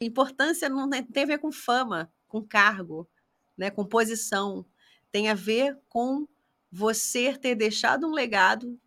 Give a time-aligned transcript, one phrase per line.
[0.00, 3.08] Importância não tem a ver com fama, com cargo,
[3.56, 4.64] né, com posição.
[5.12, 6.26] Tem a ver com
[6.70, 8.80] você ter deixado um legado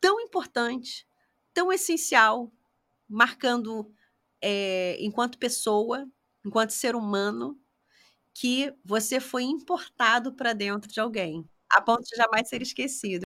[0.00, 1.06] tão importante,
[1.52, 2.52] tão essencial,
[3.08, 3.92] marcando
[4.40, 6.08] é, enquanto pessoa,
[6.44, 7.60] enquanto ser humano,
[8.34, 13.24] que você foi importado para dentro de alguém, a ponto de jamais ser esquecido.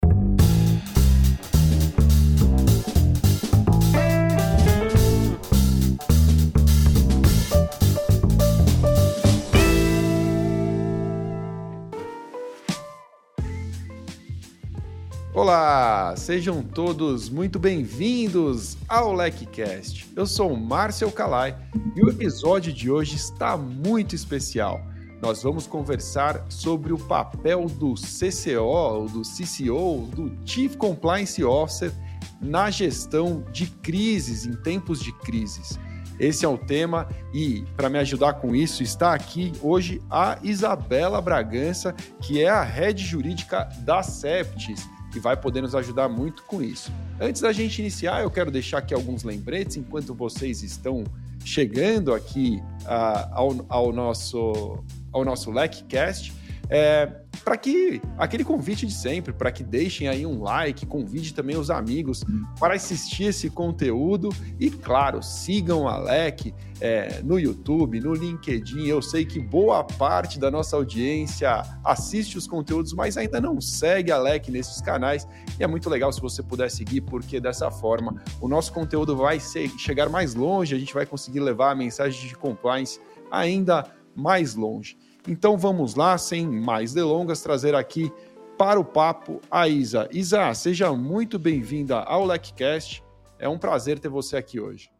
[15.35, 20.09] Olá, sejam todos muito bem-vindos ao LecCast.
[20.15, 21.53] Eu sou Márcio Calai
[21.93, 24.79] e o episódio de hoje está muito especial.
[25.21, 31.91] Nós vamos conversar sobre o papel do CCO, do CCO, do Chief Compliance Officer
[32.39, 35.77] na gestão de crises, em tempos de crises.
[36.17, 41.19] Esse é o tema e para me ajudar com isso está aqui hoje a Isabela
[41.19, 46.61] Bragança, que é a head jurídica da Septis que vai poder nos ajudar muito com
[46.61, 46.91] isso.
[47.21, 51.05] Antes da gente iniciar, eu quero deixar aqui alguns lembretes enquanto vocês estão
[51.45, 56.33] chegando aqui uh, ao, ao, nosso, ao nosso LECcast.
[56.69, 57.09] É,
[57.43, 61.69] para que aquele convite de sempre, para que deixem aí um like, convide também os
[61.69, 62.23] amigos
[62.59, 64.29] para assistir esse conteúdo
[64.59, 68.85] e, claro, sigam a LEC é, no YouTube, no LinkedIn.
[68.87, 74.11] Eu sei que boa parte da nossa audiência assiste os conteúdos, mas ainda não segue
[74.11, 75.27] a LEC nesses canais
[75.59, 79.39] e é muito legal se você puder seguir, porque dessa forma o nosso conteúdo vai
[79.39, 82.99] ser, chegar mais longe, a gente vai conseguir levar a mensagem de compliance
[83.31, 83.85] ainda
[84.15, 84.97] mais longe.
[85.27, 88.11] Então vamos lá, sem mais delongas, trazer aqui
[88.59, 90.07] para o papo a Isa.
[90.11, 93.03] Isa, seja muito bem-vinda ao LecCast.
[93.39, 94.91] É um prazer ter você aqui hoje.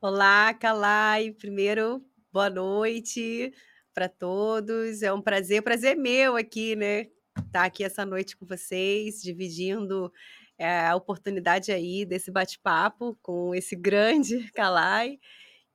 [0.00, 1.32] Olá, Kalai.
[1.32, 2.00] Primeiro,
[2.32, 3.52] boa noite
[3.92, 5.02] para todos.
[5.02, 7.00] É um prazer, prazer meu aqui, né?
[7.36, 10.12] Estar tá aqui essa noite com vocês, dividindo
[10.56, 15.18] é, a oportunidade aí desse bate-papo com esse grande Kalai.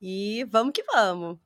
[0.02, 1.45] E vamos que vamos.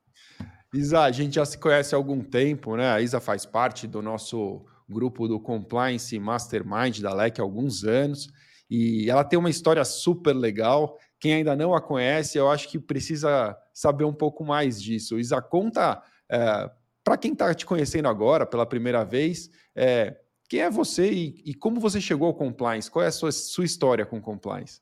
[0.74, 2.92] Isa, a gente já se conhece há algum tempo, né?
[2.92, 8.28] A Isa faz parte do nosso grupo do Compliance Mastermind da LEC há alguns anos
[8.70, 10.98] e ela tem uma história super legal.
[11.20, 15.20] Quem ainda não a conhece, eu acho que precisa saber um pouco mais disso.
[15.20, 16.70] Isa, conta é,
[17.04, 20.16] para quem está te conhecendo agora pela primeira vez, é,
[20.48, 22.90] quem é você e, e, como você chegou ao compliance?
[22.90, 24.82] Qual é a sua, sua história com compliance?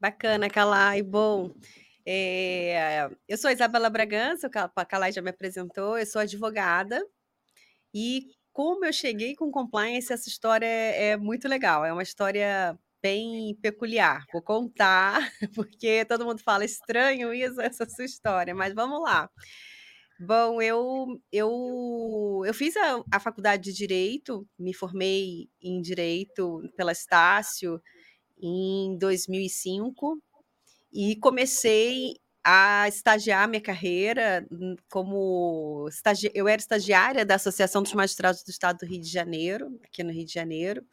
[0.00, 1.02] Bacana, Kalai.
[1.02, 1.52] Bom,
[2.06, 7.02] é, eu sou Isabela Bragança, a Calai já me apresentou, eu sou advogada.
[7.94, 11.84] E como eu cheguei com compliance, essa história é, é muito legal.
[11.84, 14.24] É uma história bem peculiar.
[14.32, 15.20] Vou contar,
[15.54, 19.28] porque todo mundo fala estranho isso, essa sua história, mas vamos lá.
[20.20, 26.92] Bom, eu, eu, eu fiz a, a faculdade de Direito, me formei em Direito pela
[26.92, 27.82] Estácio
[28.40, 30.22] em 2005
[30.94, 36.30] e comecei a estagiar minha carreira hum, como estagi...
[36.34, 40.12] eu era estagiária da Associação dos Magistrados do Estado do Rio de Janeiro, aqui no
[40.12, 40.84] Rio de Janeiro,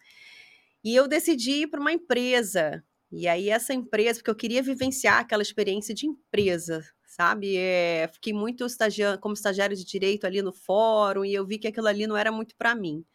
[0.84, 2.84] e eu decidi ir para uma empresa.
[3.12, 7.58] E aí essa empresa, porque eu queria vivenciar aquela experiência de empresa, sabe?
[7.58, 11.68] É, fiquei muito estagiando como estagiária de direito ali no fórum e eu vi que
[11.68, 13.06] aquilo ali não era muito para mim.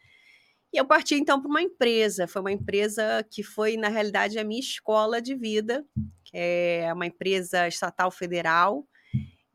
[0.71, 2.27] E eu parti então para uma empresa.
[2.27, 5.85] Foi uma empresa que foi, na realidade, a minha escola de vida,
[6.27, 8.85] que é uma empresa estatal federal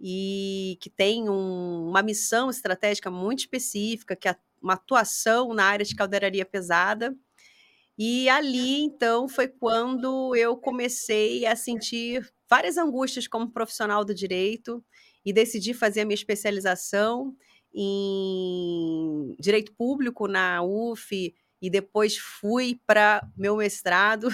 [0.00, 5.84] e que tem um, uma missão estratégica muito específica, que é uma atuação na área
[5.84, 7.15] de caldeiraria pesada.
[7.99, 14.82] E ali, então, foi quando eu comecei a sentir várias angústias como profissional do direito
[15.25, 17.37] e decidi fazer a minha especialização
[17.75, 24.28] em direito público na UF e depois fui para meu mestrado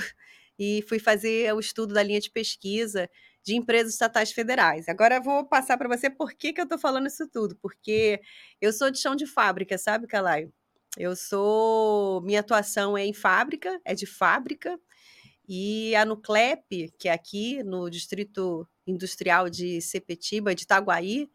[0.59, 3.09] e fui fazer o estudo da linha de pesquisa
[3.45, 4.89] de empresas estatais federais.
[4.89, 8.21] Agora vou passar para você por que, que eu estou falando isso tudo, porque
[8.61, 10.51] eu sou de chão de fábrica, sabe, Calai?
[10.97, 12.21] Eu sou.
[12.23, 14.79] Minha atuação é em fábrica, é de fábrica,
[15.49, 21.31] e a Nuclep, que é aqui no Distrito Industrial de Sepetiba, de Itaguaí,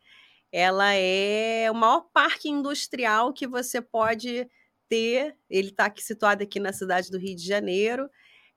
[0.51, 4.47] ela é o maior parque industrial que você pode
[4.87, 5.35] ter.
[5.49, 8.07] Ele está situado aqui na cidade do Rio de Janeiro,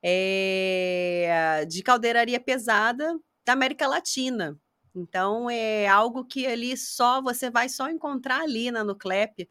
[0.03, 4.59] é, de caldeiraria pesada da América Latina.
[4.95, 9.47] Então é algo que ali só você vai só encontrar ali na Nuclep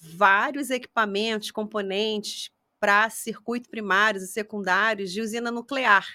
[0.00, 2.50] vários equipamentos, componentes
[2.80, 6.06] para circuito primários e secundários de usina nuclear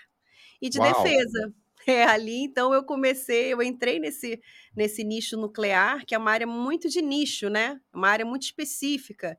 [0.62, 1.04] e de Uau.
[1.04, 1.54] defesa.
[1.86, 4.40] É, ali, então, eu comecei, eu entrei nesse,
[4.74, 7.78] nesse nicho nuclear, que é uma área muito de nicho, né?
[7.94, 9.38] Uma área muito específica.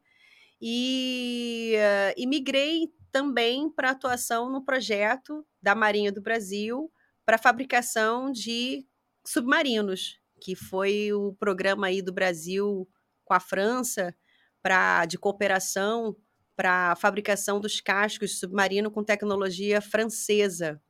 [0.61, 6.91] E, uh, e migrei também para atuação no projeto da Marinha do Brasil
[7.25, 8.85] para fabricação de
[9.25, 12.89] submarinos, que foi o programa aí do Brasil
[13.25, 14.13] com a França
[14.61, 16.17] para de cooperação
[16.57, 20.83] para a fabricação dos cascos submarino com tecnologia francesa.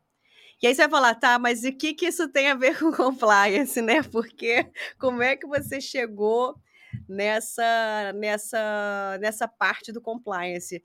[0.62, 2.91] E aí você vai falar, tá, mas o que, que isso tem a ver com
[2.91, 4.03] compliance, né?
[4.03, 4.67] Porque
[4.99, 6.59] como é que você chegou
[7.06, 10.82] nessa, nessa, nessa parte do compliance?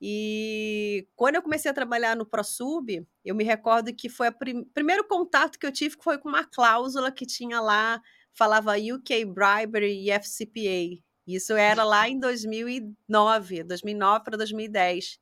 [0.00, 4.64] E quando eu comecei a trabalhar no ProSub, eu me recordo que foi o prim
[4.72, 8.00] primeiro contato que eu tive que foi com uma cláusula que tinha lá,
[8.32, 11.02] falava UK Bribery e FCPA.
[11.26, 15.18] Isso era lá em 2009, 2009 para 2010.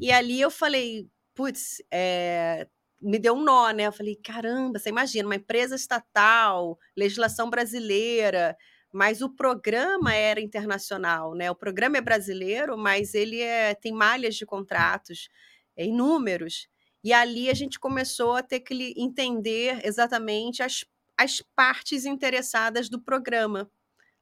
[0.00, 2.66] E ali eu falei, putz, é,
[3.00, 3.86] me deu um nó, né?
[3.86, 8.56] Eu falei, caramba, você imagina, uma empresa estatal, legislação brasileira,
[8.96, 11.50] mas o programa era internacional, né?
[11.50, 15.28] O programa é brasileiro, mas ele é, tem malhas de contratos
[15.76, 16.66] é, inúmeros.
[17.04, 20.82] E ali a gente começou a ter que entender exatamente as,
[21.14, 23.70] as partes interessadas do programa.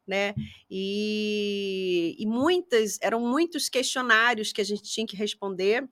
[0.05, 0.35] Né?
[0.69, 5.88] E, e muitas, eram muitos questionários que a gente tinha que responder,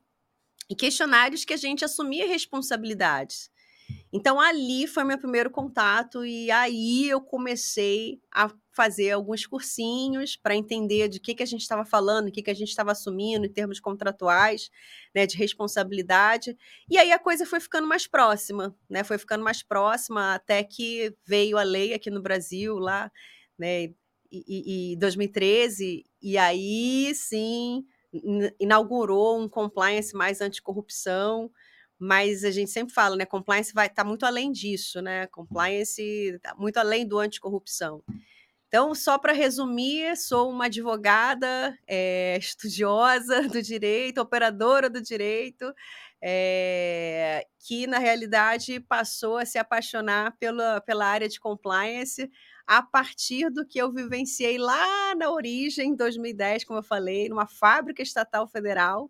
[0.69, 3.49] e questionários que a gente assumia responsabilidades.
[4.13, 10.55] Então, ali foi meu primeiro contato, e aí eu comecei a fazer alguns cursinhos para
[10.55, 13.47] entender de que, que a gente estava falando, o que, que a gente estava assumindo
[13.47, 14.71] em termos contratuais,
[15.15, 16.57] né, de responsabilidade.
[16.91, 19.03] E aí a coisa foi ficando mais próxima, né?
[19.05, 23.11] Foi ficando mais próxima até que veio a lei aqui no Brasil, lá,
[23.59, 23.85] né?
[24.31, 27.85] E, e 2013, e aí sim
[28.61, 31.51] inaugurou um compliance mais anticorrupção,
[32.03, 33.25] mas a gente sempre fala, né?
[33.25, 35.29] Compliance vai estar tá muito além disso, né?
[35.29, 38.03] Compliance tá muito além do anticorrupção.
[38.67, 45.73] Então, só para resumir, sou uma advogada é, estudiosa do direito, operadora do direito,
[46.21, 52.29] é, que na realidade passou a se apaixonar pela, pela área de compliance
[52.67, 57.47] a partir do que eu vivenciei lá na origem, em 2010, como eu falei, numa
[57.47, 59.09] fábrica estatal federal.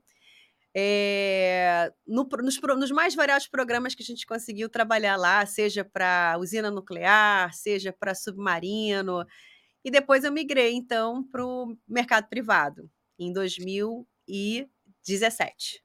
[0.74, 6.38] É, no, nos, nos, mais variados programas que a gente conseguiu trabalhar lá, seja para
[6.40, 9.26] usina nuclear, seja para submarino,
[9.84, 15.84] e depois eu migrei, então, para o mercado privado, em 2017.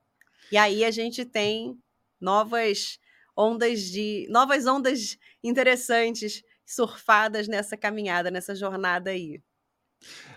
[0.51, 1.77] E aí a gente tem
[2.21, 2.99] novas
[3.35, 9.41] ondas de novas ondas interessantes surfadas nessa caminhada, nessa jornada aí.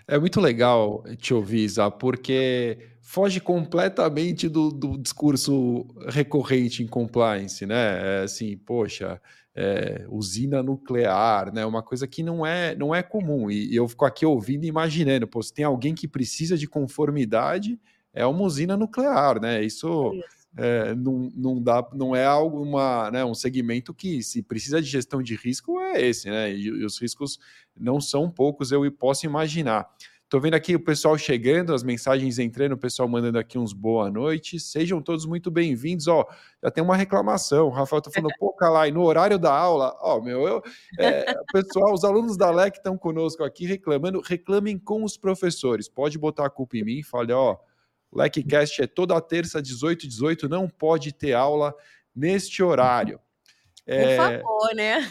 [0.06, 2.78] É muito legal te ouvir, Isa, porque
[3.10, 8.20] foge completamente do, do discurso recorrente em compliance, né?
[8.20, 9.20] É assim, poxa,
[9.52, 11.66] é, usina nuclear, né?
[11.66, 13.50] Uma coisa que não é, não é comum.
[13.50, 16.68] E, e eu fico aqui ouvindo e imaginando, pô, se tem alguém que precisa de
[16.68, 17.80] conformidade,
[18.14, 19.60] é uma usina nuclear, né?
[19.60, 20.14] Isso.
[20.14, 24.80] Isso é, não, não, dá, não é algo uma, né, um segmento que se precisa
[24.80, 26.52] de gestão de risco é esse, né?
[26.52, 27.40] E, e os riscos
[27.76, 29.88] não são poucos, eu posso imaginar.
[30.30, 34.08] Estou vendo aqui o pessoal chegando, as mensagens entrando, o pessoal mandando aqui uns boa
[34.08, 34.60] noite.
[34.60, 36.06] Sejam todos muito bem-vindos.
[36.06, 36.24] Ó,
[36.62, 37.66] já tem uma reclamação.
[37.66, 39.92] O Rafael está falando, pô, Calai, no horário da aula.
[40.00, 40.62] Ó, meu, eu,
[41.00, 44.20] é, pessoal, os alunos da LEC estão conosco aqui reclamando.
[44.20, 45.88] Reclamem com os professores.
[45.88, 47.02] Pode botar a culpa em mim.
[47.02, 47.56] Fale, ó,
[48.14, 51.74] LECCast é toda terça, 18 18, não pode ter aula
[52.14, 53.18] neste horário.
[53.84, 55.10] É, Por favor, né?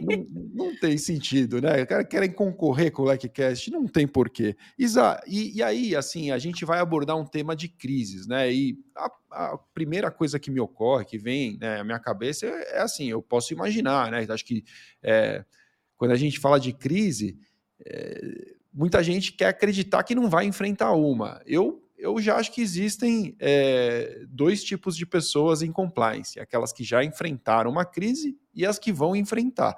[0.00, 1.84] Não, não, tem sentido, né?
[2.04, 4.56] Querem concorrer com o LECCast, não tem porquê.
[4.78, 8.50] Isa, e, e, aí, assim, a gente vai abordar um tema de crises, né?
[8.52, 12.76] E a, a primeira coisa que me ocorre, que vem né, à minha cabeça, é,
[12.76, 14.26] é assim, eu posso imaginar, né?
[14.28, 14.64] Acho que
[15.02, 15.44] é,
[15.96, 17.38] quando a gente fala de crise,
[17.84, 21.42] é, muita gente quer acreditar que não vai enfrentar uma.
[21.44, 26.84] Eu eu já acho que existem é, dois tipos de pessoas em compliance: aquelas que
[26.84, 29.76] já enfrentaram uma crise e as que vão enfrentar.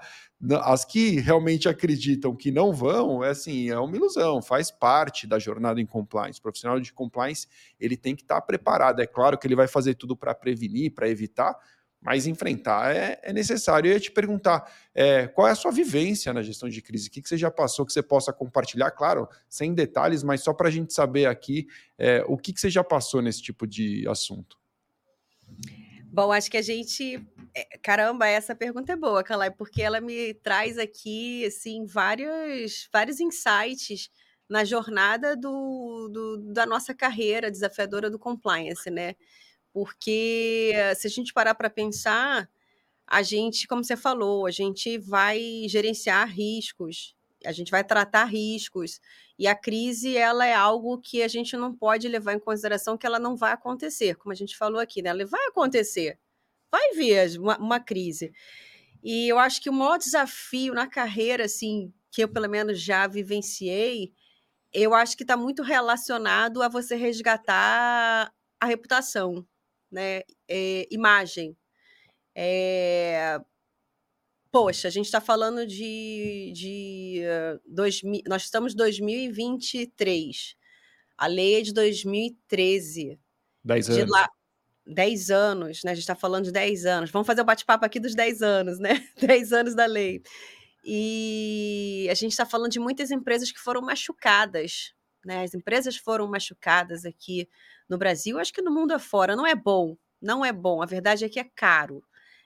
[0.62, 5.38] As que realmente acreditam que não vão, é assim, é uma ilusão, faz parte da
[5.38, 6.38] jornada em compliance.
[6.38, 7.46] O profissional de compliance
[7.78, 9.00] ele tem que estar preparado.
[9.00, 11.56] É claro que ele vai fazer tudo para prevenir, para evitar,
[12.00, 13.88] mas enfrentar é, é, necessário.
[13.88, 17.10] Eu ia te perguntar é, qual é a sua vivência na gestão de crise, o
[17.10, 20.68] que, que você já passou, que você possa compartilhar, claro, sem detalhes, mas só para
[20.68, 21.66] a gente saber aqui
[21.98, 24.58] é, o que, que você já passou nesse tipo de assunto.
[26.12, 27.24] Bom, acho que a gente.
[27.54, 33.20] É, caramba, essa pergunta é boa, Calai, porque ela me traz aqui assim, vários, vários
[33.20, 34.10] insights
[34.48, 39.14] na jornada do, do da nossa carreira desafiadora do compliance, né?
[39.72, 42.48] Porque se a gente parar para pensar,
[43.06, 49.00] a gente, como você falou, a gente vai gerenciar riscos, a gente vai tratar riscos.
[49.38, 53.06] E a crise, ela é algo que a gente não pode levar em consideração que
[53.06, 55.10] ela não vai acontecer, como a gente falou aqui, né?
[55.10, 56.18] Ela vai acontecer,
[56.70, 58.32] vai vir uma, uma crise.
[59.02, 63.06] E eu acho que o maior desafio na carreira, assim, que eu pelo menos já
[63.06, 64.12] vivenciei,
[64.72, 69.46] eu acho que está muito relacionado a você resgatar a reputação,
[69.90, 70.22] né?
[70.48, 71.56] É, imagem.
[72.34, 73.38] É,
[74.50, 77.22] poxa, a gente está falando de, de
[77.66, 80.56] dois, nós estamos em 2023.
[81.18, 83.18] A lei é de 2013.
[83.62, 84.04] Dez anos.
[84.04, 84.28] De lá,
[84.86, 85.92] 10 anos, né?
[85.92, 87.10] A gente está falando de 10 anos.
[87.10, 89.06] Vamos fazer o bate-papo aqui dos 10 anos, né?
[89.20, 90.22] 10 anos da lei.
[90.84, 95.42] E a gente está falando de muitas empresas que foram machucadas, né?
[95.44, 97.48] As empresas foram machucadas aqui
[97.88, 99.36] no Brasil, acho que no mundo afora.
[99.36, 100.82] Não é bom, não é bom.
[100.82, 102.02] A verdade é que é caro.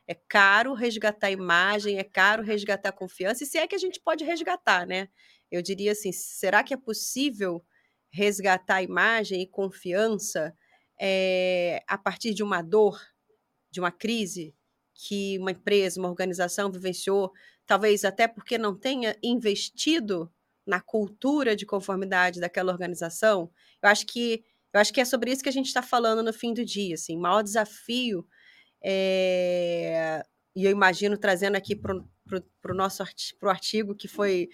[0.06, 3.78] É caro resgatar a imagem, é caro resgatar a confiança, e se é que a
[3.78, 5.08] gente pode resgatar, né?
[5.50, 7.64] Eu diria assim: será que é possível
[8.10, 10.54] resgatar a imagem e confiança
[11.00, 13.00] é, a partir de uma dor,
[13.70, 14.54] de uma crise
[14.94, 17.32] que uma empresa, uma organização vivenciou,
[17.66, 20.32] talvez até porque não tenha investido
[20.66, 23.50] na cultura de conformidade daquela organização?
[23.82, 26.32] Eu acho que eu acho que é sobre isso que a gente está falando no
[26.32, 26.94] fim do dia.
[26.94, 28.26] Assim, o maior desafio
[28.82, 30.22] é,
[30.54, 34.48] e eu imagino trazendo aqui para o nosso artigo, pro artigo que foi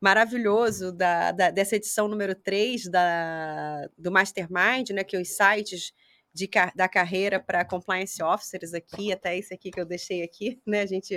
[0.00, 5.92] maravilhoso da, da, dessa edição número 3 da, do Mastermind, né, que é os sites
[6.32, 10.82] de, da carreira para compliance officers aqui, até esse aqui que eu deixei aqui, né,
[10.82, 11.14] a gente...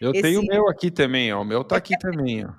[0.00, 0.22] Eu esse...
[0.22, 2.52] tenho o meu aqui também, ó, o meu tá aqui também, ó.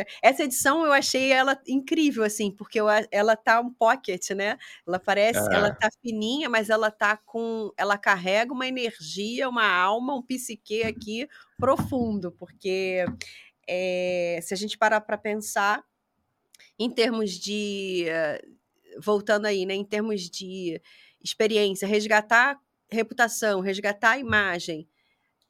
[0.00, 4.58] É, essa edição eu achei ela incrível, assim, porque eu, ela tá um pocket, né?
[4.86, 5.54] Ela parece, é.
[5.54, 10.82] ela tá fininha, mas ela tá com, ela carrega uma energia, uma alma, um psique
[10.82, 11.28] aqui
[11.58, 13.04] profundo, porque
[13.68, 15.84] é, se a gente parar para pensar
[16.78, 18.06] em termos de,
[19.02, 19.74] voltando aí, né?
[19.74, 20.80] Em termos de
[21.22, 22.58] experiência, resgatar
[22.90, 24.88] reputação, resgatar a imagem,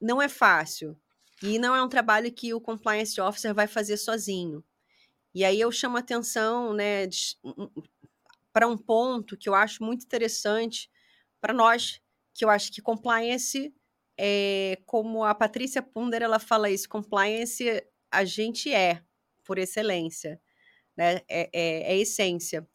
[0.01, 0.97] não é fácil.
[1.43, 4.63] E não é um trabalho que o compliance officer vai fazer sozinho.
[5.35, 7.09] E aí eu chamo atenção né,
[8.53, 10.91] para um ponto que eu acho muito interessante
[11.41, 12.01] para nós,
[12.35, 13.73] que eu acho que compliance,
[14.19, 19.03] é, como a Patrícia Punder ela fala isso, compliance a gente é,
[19.45, 20.41] por excelência,
[20.97, 21.21] né?
[21.29, 22.69] é, é, é essência.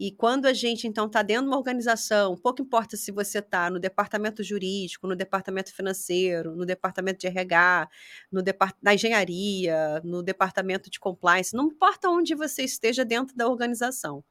[0.00, 3.70] E quando a gente, então, está dentro de uma organização, pouco importa se você está
[3.70, 7.88] no departamento jurídico, no departamento financeiro, no departamento de RH,
[8.30, 13.48] no depart na engenharia, no departamento de compliance, não importa onde você esteja dentro da
[13.48, 14.24] organização.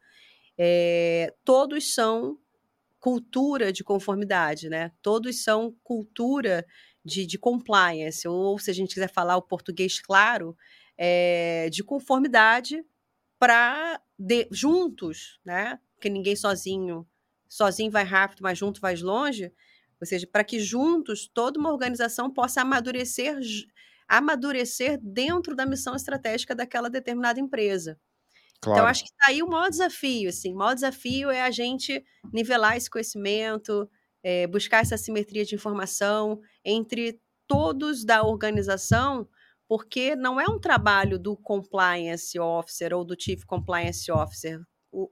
[0.57, 2.37] É, todos são
[2.99, 4.91] cultura de conformidade, né?
[5.01, 6.65] Todos são cultura
[7.03, 10.55] de, de compliance, ou se a gente quiser falar o português claro,
[10.97, 12.83] é, de conformidade
[13.41, 13.99] para
[14.51, 15.79] juntos, né?
[15.95, 17.07] Porque ninguém sozinho,
[17.49, 19.51] sozinho vai rápido, mas junto vai longe.
[19.99, 23.39] Ou seja, para que juntos toda uma organização possa amadurecer,
[24.07, 27.99] amadurecer dentro da missão estratégica daquela determinada empresa.
[28.61, 28.77] Claro.
[28.77, 30.29] Então, acho que está aí o maior desafio.
[30.29, 33.89] Assim, o maior desafio é a gente nivelar esse conhecimento,
[34.21, 39.27] é, buscar essa simetria de informação entre todos da organização
[39.71, 44.59] porque não é um trabalho do compliance officer ou do chief compliance officer.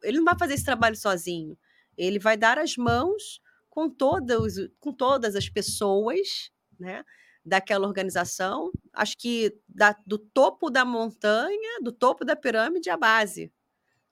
[0.04, 1.58] ele não vai fazer esse trabalho sozinho.
[1.98, 3.40] Ele vai dar as mãos
[3.70, 7.06] com todas, com todas as pessoas, né?
[7.46, 13.54] daquela organização, acho que da, do topo da montanha, do topo da pirâmide à base,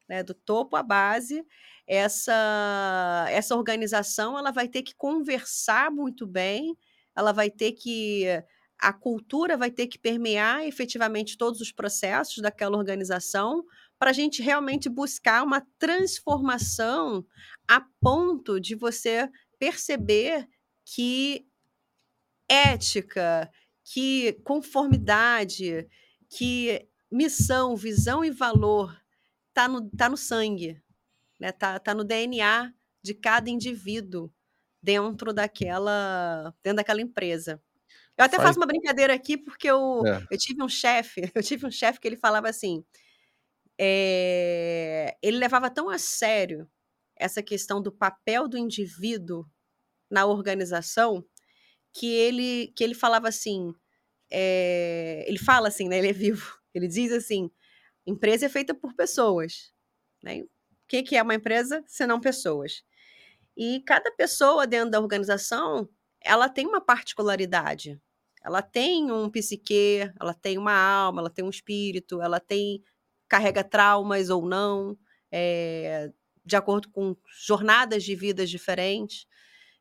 [0.08, 0.24] né?
[0.24, 1.46] do topo à base,
[1.86, 6.74] essa, essa organização ela vai ter que conversar muito bem,
[7.14, 8.26] ela vai ter que
[8.80, 13.66] a cultura vai ter que permear efetivamente todos os processos daquela organização
[13.98, 17.26] para a gente realmente buscar uma transformação
[17.68, 20.48] a ponto de você perceber
[20.86, 21.48] que
[22.48, 23.52] ética,
[23.84, 25.88] que conformidade,
[26.30, 28.96] que missão, visão e valor
[29.50, 30.82] está no, tá no sangue,
[31.40, 31.52] né?
[31.52, 34.32] tá, tá no DNA de cada indivíduo
[34.82, 37.62] dentro daquela, dentro daquela empresa.
[38.18, 38.50] Eu até Faz...
[38.50, 40.26] faço uma brincadeira aqui, porque eu, é.
[40.32, 42.84] eu tive um chefe, eu tive um chefe que ele falava assim.
[43.80, 46.68] É, ele levava tão a sério
[47.16, 49.46] essa questão do papel do indivíduo
[50.10, 51.24] na organização
[51.94, 53.74] que ele, que ele falava assim.
[54.32, 56.00] É, ele fala assim, né?
[56.00, 56.58] Ele é vivo.
[56.74, 57.50] Ele diz assim:
[58.06, 59.74] empresa é feita por pessoas.
[60.24, 60.42] Né?
[60.42, 60.50] O
[60.88, 62.84] que, que é uma empresa se não pessoas?
[63.56, 65.90] E cada pessoa dentro da organização
[66.22, 68.00] ela tem uma particularidade
[68.48, 72.82] ela tem um psique, ela tem uma alma, ela tem um espírito, ela tem
[73.28, 74.98] carrega traumas ou não,
[75.30, 76.10] é,
[76.46, 77.14] de acordo com
[77.46, 79.28] jornadas de vidas diferentes.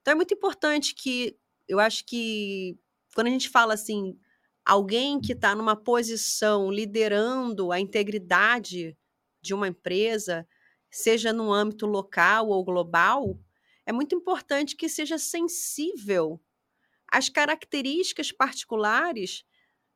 [0.01, 2.77] Então é muito importante que eu acho que
[3.15, 4.19] quando a gente fala assim,
[4.65, 8.99] alguém que está numa posição liderando a integridade
[9.41, 10.45] de uma empresa,
[10.91, 13.39] seja no âmbito local ou global,
[13.87, 16.41] é muito importante que seja sensível
[17.11, 19.45] às características particulares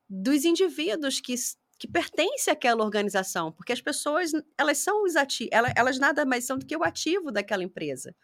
[0.09, 1.35] dos indivíduos que,
[1.79, 6.45] que pertencem àquela organização, porque as pessoas, elas são os ativos, elas, elas nada mais
[6.45, 8.15] são do que o ativo daquela empresa.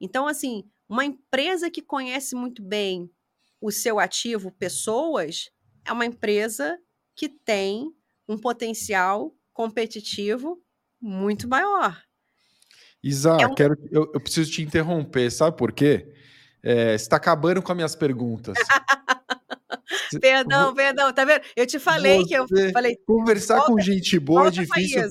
[0.00, 3.10] Então, assim, uma empresa que conhece muito bem
[3.60, 5.50] o seu ativo, pessoas,
[5.84, 6.78] é uma empresa
[7.16, 7.92] que tem
[8.28, 10.62] um potencial competitivo
[11.00, 12.00] muito maior.
[13.02, 13.54] Isa, é um...
[13.54, 16.12] quero, eu, eu, preciso te interromper, sabe por quê?
[16.62, 18.54] É, está acabando com as minhas perguntas.
[20.20, 21.42] perdão, perdão, tá vendo?
[21.56, 22.96] Eu te falei você, que eu falei.
[23.06, 25.02] Conversar volta, com gente boa é difícil.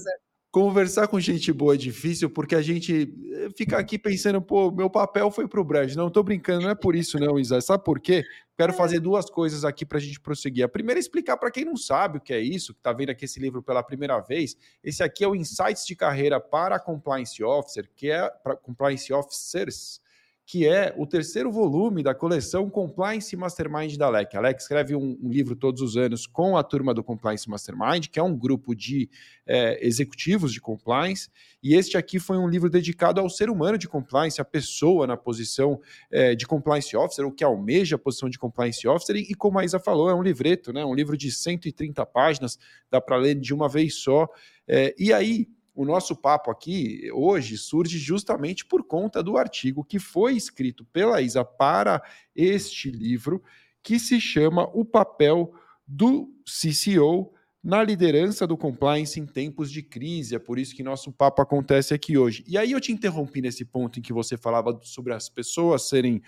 [0.49, 4.89] Conversar com gente boa é difícil porque a gente eh, fica aqui pensando, pô, meu
[4.89, 5.93] papel foi pro Brad.
[5.93, 7.61] Não, tô brincando, não é por isso, não, Isa.
[7.61, 8.23] Sabe por quê?
[8.57, 8.75] Quero é.
[8.75, 10.63] fazer duas coisas aqui para a gente prosseguir.
[10.63, 13.11] A primeira é explicar para quem não sabe o que é isso, que está vendo
[13.11, 14.57] aqui esse livro pela primeira vez.
[14.83, 20.01] Esse aqui é o Insights de Carreira para Compliance Officer, que é para Compliance Officers,
[20.47, 24.37] que é o terceiro volume da coleção Compliance Mastermind da Alec.
[24.37, 28.17] A escreve um, um, livro todos os anos com a turma do Compliance Mastermind, que
[28.17, 29.09] é um grupo de
[29.45, 31.29] é, executivos de compliance,
[31.61, 35.17] e este aqui foi um livro dedicado ao ser humano de compliance, a pessoa na
[35.17, 39.35] posição é, de compliance officer, o que almeja a posição de compliance officer, e, e
[39.35, 42.57] como a Isa falou, é um livreto, né, um livro de 130 páginas,
[42.89, 44.29] dá para ler de uma vez só,
[44.65, 49.99] é, e aí o nosso papo aqui hoje surge justamente por conta do artigo que
[49.99, 52.01] foi escrito pela Isa para
[52.35, 53.43] este livro,
[53.83, 55.53] que se chama O Papel
[55.87, 57.31] do CCO
[57.63, 60.33] na liderança do compliance em tempos de crise.
[60.33, 62.43] É por isso que nosso papo acontece aqui hoje.
[62.47, 66.23] E aí eu te interrompi nesse ponto em que você falava sobre as pessoas serem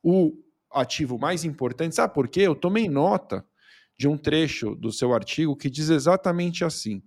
[0.00, 0.32] o
[0.70, 1.96] ativo mais importante.
[1.96, 2.42] Sabe por quê?
[2.42, 3.44] Eu tomei nota
[3.98, 7.02] de um trecho do seu artigo que diz exatamente assim: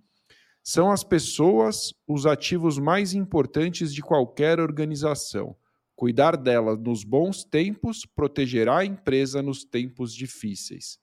[0.68, 5.54] são as pessoas os ativos mais importantes de qualquer organização.
[5.94, 10.98] Cuidar delas nos bons tempos protegerá a empresa nos tempos difíceis.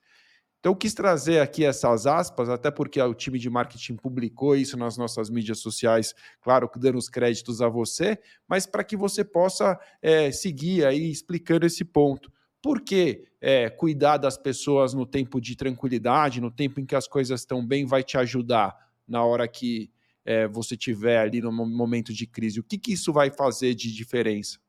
[0.60, 4.97] Então, quis trazer aqui essas aspas, até porque o time de marketing publicou isso nas
[4.97, 10.30] nossas mídias sociais, claro, dando os créditos a você, mas para que você possa é,
[10.30, 12.30] seguir aí explicando esse ponto.
[12.62, 17.08] Por que é, cuidar das pessoas no tempo de tranquilidade, no tempo em que as
[17.08, 18.84] coisas estão bem, vai te ajudar?
[19.08, 19.92] Na hora que
[20.26, 22.60] é, você tiver ali no momento de crise?
[22.60, 24.60] O que, que isso vai fazer de diferença?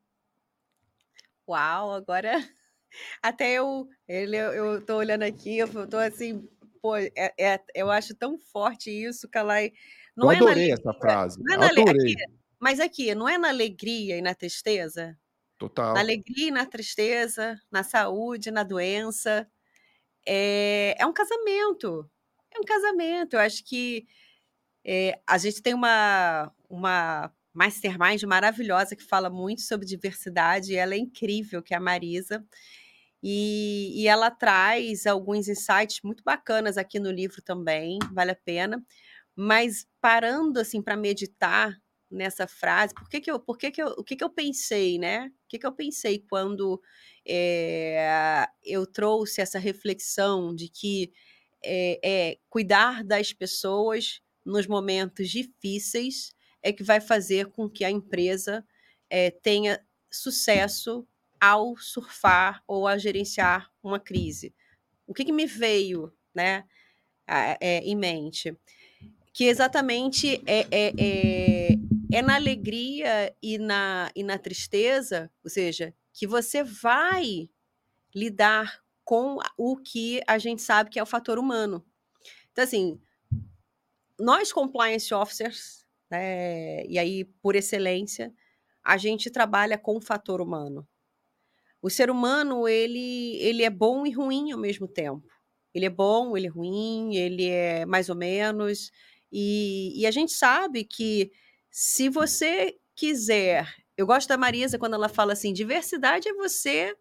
[1.48, 2.32] Uau, agora
[3.22, 6.48] até eu, ele, eu tô olhando aqui, eu tô assim,
[6.80, 9.72] pô, é, é, eu acho tão forte isso, Calai.
[10.16, 11.42] Não eu é adorei essa frase.
[11.42, 12.12] Não é adorei.
[12.12, 12.24] Aqui,
[12.60, 15.18] mas aqui, não é na alegria e na tristeza?
[15.58, 15.94] Total.
[15.94, 19.48] Na alegria e na tristeza, na saúde, na doença.
[20.26, 22.08] É, é um casamento.
[22.54, 23.34] É um casamento.
[23.34, 24.06] Eu acho que
[24.84, 30.98] é, a gente tem uma, uma mastermind maravilhosa que fala muito sobre diversidade, ela é
[30.98, 32.44] incrível, que é a Marisa.
[33.22, 38.84] E, e, ela traz alguns insights muito bacanas aqui no livro também, vale a pena.
[39.34, 41.74] Mas parando assim para meditar
[42.10, 44.98] nessa frase, por que, que eu, por que, que eu, o que, que eu pensei,
[44.98, 45.28] né?
[45.28, 46.80] O que, que eu pensei quando
[47.26, 51.10] é, eu trouxe essa reflexão de que
[51.64, 57.90] é, é, cuidar das pessoas nos momentos difíceis é que vai fazer com que a
[57.90, 58.66] empresa
[59.08, 61.06] é, tenha sucesso
[61.40, 64.54] ao surfar ou a gerenciar uma crise.
[65.06, 66.64] O que, que me veio né,
[67.26, 68.56] é, em mente?
[69.32, 71.68] Que exatamente é, é, é,
[72.12, 77.50] é na alegria e na, e na tristeza, ou seja, que você vai
[78.14, 81.84] lidar com o que a gente sabe que é o fator humano.
[82.52, 82.98] Então, assim,
[84.18, 88.32] nós, compliance officers, né, e aí por excelência,
[88.84, 90.86] a gente trabalha com o fator humano.
[91.82, 95.28] O ser humano, ele, ele é bom e ruim ao mesmo tempo.
[95.74, 98.90] Ele é bom, ele é ruim, ele é mais ou menos.
[99.30, 101.30] E, e a gente sabe que
[101.70, 103.74] se você quiser.
[103.96, 106.96] Eu gosto da Marisa quando ela fala assim: diversidade é você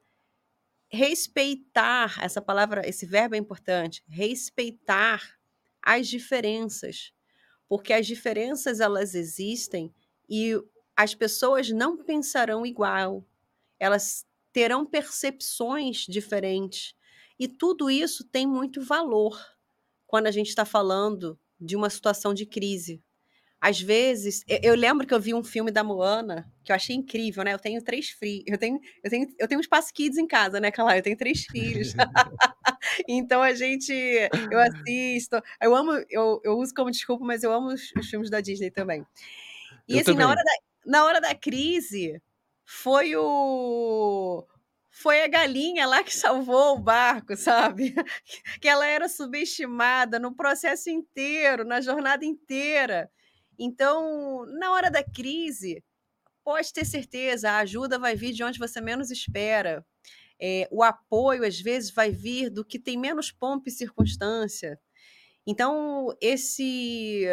[0.92, 5.22] respeitar essa palavra, esse verbo é importante, respeitar
[5.84, 7.14] as diferenças,
[7.68, 9.94] porque as diferenças elas existem
[10.30, 10.54] e
[10.96, 13.26] as pessoas não pensarão igual,
[13.80, 16.96] elas terão percepções diferentes.
[17.38, 19.38] E tudo isso tem muito valor
[20.06, 23.04] quando a gente está falando de uma situação de crise.
[23.66, 27.46] Às vezes, eu lembro que eu vi um filme da Moana que eu achei incrível,
[27.46, 27.54] né?
[27.54, 30.60] Eu tenho três filhos, eu tenho, eu tenho, eu tenho um espaço kids em casa,
[30.60, 30.98] né, Cala?
[30.98, 31.94] Eu tenho três filhos.
[33.08, 33.94] então a gente,
[34.52, 38.30] eu assisto, eu amo, eu, eu uso como desculpa, mas eu amo os, os filmes
[38.30, 39.06] da Disney também.
[39.88, 40.28] E Eu assim, na também.
[40.28, 42.22] hora, da, na hora da crise,
[42.66, 44.46] foi o.
[44.92, 47.96] Foi a galinha lá que salvou o barco, sabe?
[48.62, 53.10] Que ela era subestimada no processo inteiro, na jornada inteira.
[53.58, 55.84] Então, na hora da crise,
[56.44, 59.86] pode ter certeza, a ajuda vai vir de onde você menos espera.
[60.40, 64.80] É, o apoio, às vezes, vai vir do que tem menos pompa e circunstância.
[65.46, 67.26] Então, esse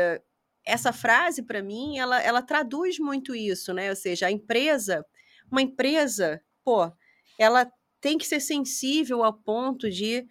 [0.65, 3.91] essa frase, para mim, ela, ela traduz muito isso, né?
[3.91, 5.05] Ou seja, a empresa,
[5.51, 6.93] uma empresa, pô,
[7.39, 10.27] ela tem que ser sensível ao ponto de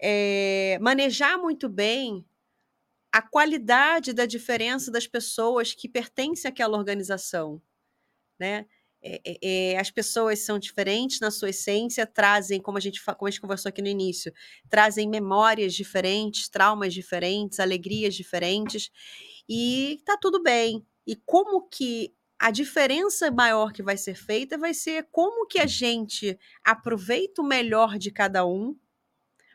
[0.00, 2.24] é, manejar muito bem
[3.14, 7.62] a qualidade da diferença das pessoas que pertencem àquela organização,
[8.40, 8.66] né?
[9.00, 13.30] É, é, as pessoas são diferentes na sua essência, trazem, como a, gente, como a
[13.30, 14.32] gente conversou aqui no início,
[14.68, 18.90] trazem memórias diferentes, traumas diferentes, alegrias diferentes,
[19.48, 20.84] e tá tudo bem.
[21.06, 25.66] E como que a diferença maior que vai ser feita vai ser como que a
[25.66, 28.76] gente aproveita o melhor de cada um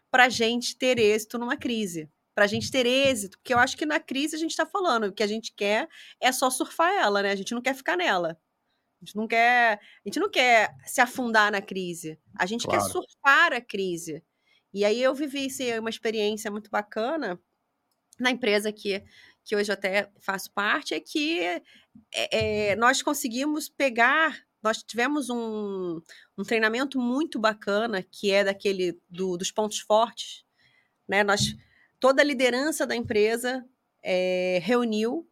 [0.10, 2.10] para a gente ter êxito numa crise.
[2.40, 5.08] Para a gente ter êxito, porque eu acho que na crise a gente está falando,
[5.08, 5.90] o que a gente quer
[6.22, 7.32] é só surfar ela, né?
[7.32, 8.40] A gente não quer ficar nela.
[9.02, 12.18] A gente não quer, a gente não quer se afundar na crise.
[12.38, 12.82] A gente Claro.
[12.82, 14.24] quer surfar a crise.
[14.74, 17.38] E aí eu vivi assim, uma experiência muito bacana
[18.18, 19.04] na empresa que,
[19.44, 21.62] que hoje eu até faço parte, é que é,
[22.14, 26.02] é, nós conseguimos pegar, nós tivemos um,
[26.38, 30.46] um treinamento muito bacana, que é daquele do, dos pontos fortes.
[31.06, 31.22] Né?
[31.22, 31.54] Nós,
[32.00, 33.66] toda a liderança da empresa
[34.02, 35.28] é, reuniu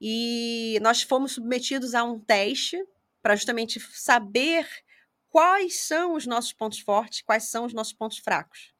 [0.00, 2.82] e nós fomos submetidos a um teste
[3.22, 4.68] para justamente saber
[5.28, 8.72] quais são os nossos pontos fortes, quais são os nossos pontos fracos.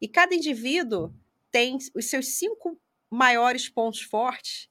[0.00, 1.14] E cada indivíduo
[1.50, 2.78] tem os seus cinco
[3.10, 4.68] maiores pontos fortes,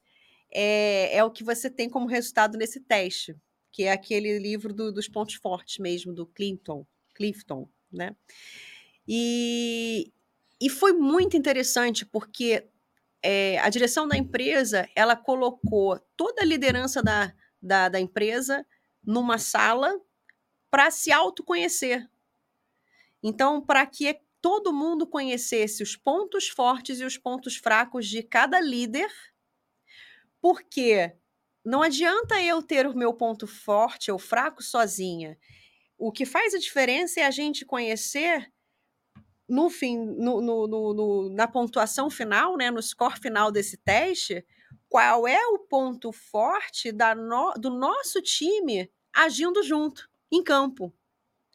[0.50, 3.36] é, é o que você tem como resultado nesse teste,
[3.72, 8.14] que é aquele livro do, dos pontos fortes mesmo, do Clinton, Clifton, né?
[9.06, 10.12] E,
[10.60, 12.66] e foi muito interessante, porque
[13.22, 18.66] é, a direção da empresa ela colocou toda a liderança da, da, da empresa
[19.04, 20.00] numa sala
[20.70, 22.08] para se autoconhecer.
[23.22, 28.60] Então, para que todo mundo conhecesse os pontos fortes e os pontos fracos de cada
[28.60, 29.10] líder,
[30.40, 31.12] porque
[31.64, 35.36] não adianta eu ter o meu ponto forte ou fraco sozinha.
[35.98, 38.52] O que faz a diferença é a gente conhecer
[39.48, 44.44] no fim, no, no, no, na pontuação final, né, no score final desse teste,
[44.88, 50.92] qual é o ponto forte da no, do nosso time agindo junto, em campo.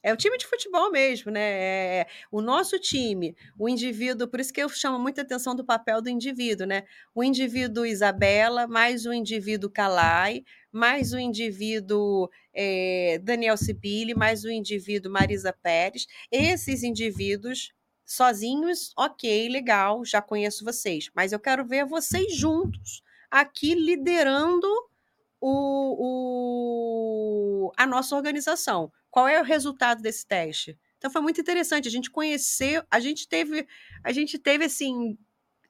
[0.03, 1.41] É o time de futebol mesmo, né?
[1.41, 6.01] É o nosso time, o indivíduo, por isso que eu chamo muita atenção do papel
[6.01, 6.85] do indivíduo, né?
[7.13, 14.49] O indivíduo Isabela, mais o indivíduo Calai, mais o indivíduo é, Daniel Sibili, mais o
[14.49, 16.07] indivíduo Marisa Pérez.
[16.31, 17.71] Esses indivíduos
[18.05, 24.67] sozinhos, ok, legal, já conheço vocês, mas eu quero ver vocês juntos aqui liderando
[25.39, 25.97] o,
[27.67, 28.91] o, a nossa organização.
[29.09, 30.77] Qual é o resultado desse teste?
[30.97, 33.67] Então foi muito interessante a gente conhecer, a gente teve,
[34.03, 35.17] a gente teve assim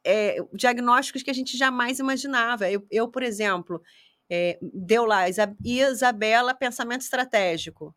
[0.03, 2.69] é, diagnósticos que a gente jamais imaginava.
[2.69, 3.81] Eu, eu por exemplo,
[4.29, 5.23] é, deu lá
[5.63, 7.95] Isabela pensamento estratégico.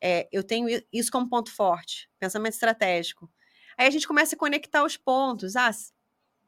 [0.00, 3.30] É, eu tenho isso como ponto forte, pensamento estratégico.
[3.78, 5.56] Aí a gente começa a conectar os pontos.
[5.56, 5.70] Ah,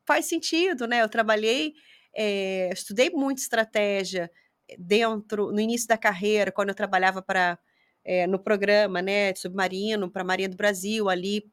[0.04, 1.02] faz sentido, né?
[1.02, 1.74] Eu trabalhei,
[2.14, 4.30] é, estudei muito estratégia
[4.78, 7.58] dentro, no início da carreira, quando eu trabalhava para
[8.04, 11.44] é, no programa, né, de submarino para a Marinha do Brasil, ali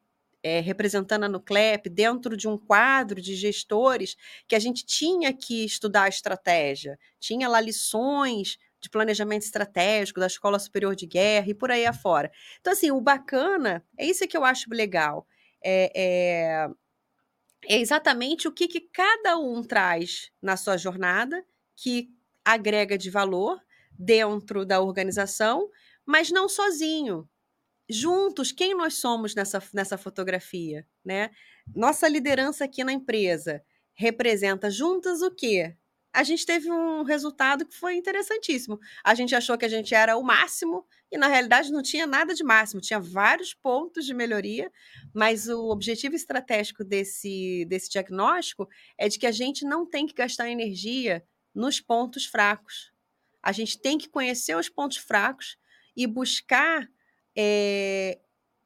[0.43, 4.15] é, representando a Nuclep, dentro de um quadro de gestores
[4.47, 10.27] que a gente tinha que estudar a estratégia, tinha lá lições de planejamento estratégico da
[10.27, 12.29] Escola Superior de Guerra e por aí afora.
[12.59, 15.25] Então, assim, o bacana, é isso que eu acho legal,
[15.63, 16.69] é, é,
[17.67, 21.45] é exatamente o que, que cada um traz na sua jornada,
[21.75, 22.09] que
[22.43, 23.61] agrega de valor
[23.97, 25.69] dentro da organização,
[26.05, 27.27] mas não sozinho.
[27.89, 31.31] Juntos, quem nós somos nessa, nessa fotografia, né?
[31.75, 35.75] Nossa liderança aqui na empresa representa juntas o quê?
[36.13, 38.79] A gente teve um resultado que foi interessantíssimo.
[39.03, 42.35] A gente achou que a gente era o máximo e na realidade não tinha nada
[42.35, 44.71] de máximo, tinha vários pontos de melhoria,
[45.11, 50.13] mas o objetivo estratégico desse, desse diagnóstico é de que a gente não tem que
[50.13, 52.93] gastar energia nos pontos fracos.
[53.41, 55.57] A gente tem que conhecer os pontos fracos
[55.97, 56.87] e buscar
[57.35, 58.19] é,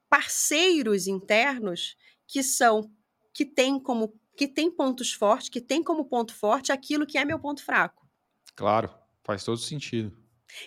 [0.10, 1.95] parceiros internos
[2.27, 2.91] que são
[3.33, 7.26] que têm como que tem pontos fortes, que tem como ponto forte aquilo que é
[7.26, 8.08] meu ponto fraco.
[8.56, 10.15] Claro, faz todo sentido.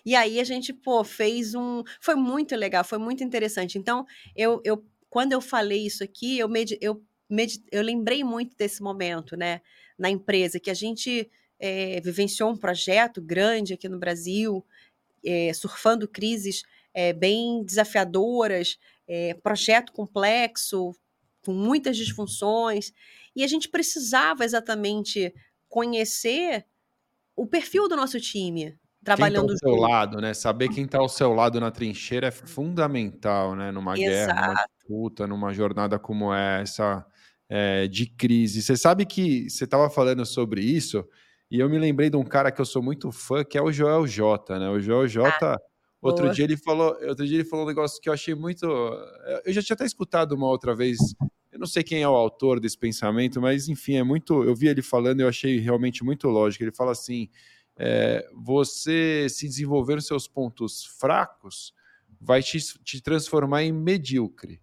[0.04, 1.82] E aí a gente, pô, fez um.
[2.00, 3.78] Foi muito legal, foi muito interessante.
[3.78, 4.04] Então,
[4.34, 6.76] eu, eu quando eu falei isso aqui, eu, med...
[6.80, 7.62] eu, med...
[7.70, 9.60] eu lembrei muito desse momento, né,
[9.96, 14.64] na empresa, que a gente é, vivenciou um projeto grande aqui no Brasil,
[15.24, 18.78] é, surfando crises é, bem desafiadoras,
[19.42, 20.94] projeto complexo,
[21.44, 22.92] com muitas disfunções,
[23.34, 25.32] e a gente precisava exatamente
[25.68, 26.66] conhecer
[27.36, 30.34] o perfil do nosso time, trabalhando quem tá ao seu lado, né?
[30.34, 33.70] Saber quem está ao seu lado na trincheira é fundamental, né?
[33.70, 34.34] Numa Exato.
[34.34, 37.06] guerra, numa disputa, numa jornada como essa
[37.48, 38.62] é, de crise.
[38.62, 41.06] Você sabe que você estava falando sobre isso
[41.50, 43.72] e eu me lembrei de um cara que eu sou muito fã, que é o
[43.72, 44.68] Joel J, né?
[44.68, 45.28] O Joel J.
[45.42, 45.56] Ah,
[46.00, 46.34] outro boa.
[46.34, 48.66] dia ele falou, outro dia ele falou um negócio que eu achei muito.
[49.44, 50.98] Eu já tinha até escutado uma outra vez
[51.52, 54.44] eu não sei quem é o autor desse pensamento, mas enfim, é muito.
[54.44, 56.62] Eu vi ele falando e eu achei realmente muito lógico.
[56.62, 57.28] Ele fala assim:
[57.76, 61.74] é, você se desenvolver nos seus pontos fracos
[62.20, 64.60] vai te, te transformar em medíocre.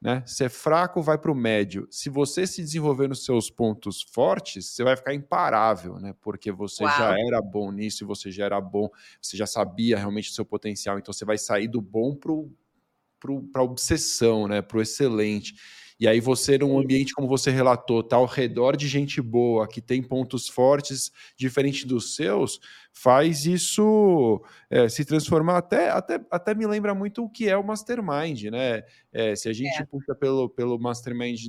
[0.00, 0.22] Né?
[0.26, 1.86] Se é fraco, vai para o médio.
[1.90, 6.14] Se você se desenvolver nos seus pontos fortes, você vai ficar imparável, né?
[6.22, 6.96] Porque você Uau.
[6.96, 8.88] já era bom nisso, você já era bom,
[9.20, 10.98] você já sabia realmente o seu potencial.
[10.98, 14.62] Então você vai sair do bom para a obsessão, né?
[14.62, 15.54] Para o excelente.
[16.00, 19.82] E aí você, num ambiente como você relatou, tá ao redor de gente boa, que
[19.82, 22.58] tem pontos fortes diferente dos seus,
[22.90, 27.62] faz isso é, se transformar até, até, até me lembra muito o que é o
[27.62, 28.82] Mastermind, né?
[29.12, 29.84] É, se a gente é.
[29.84, 31.48] puxa pelo, pelo Mastermind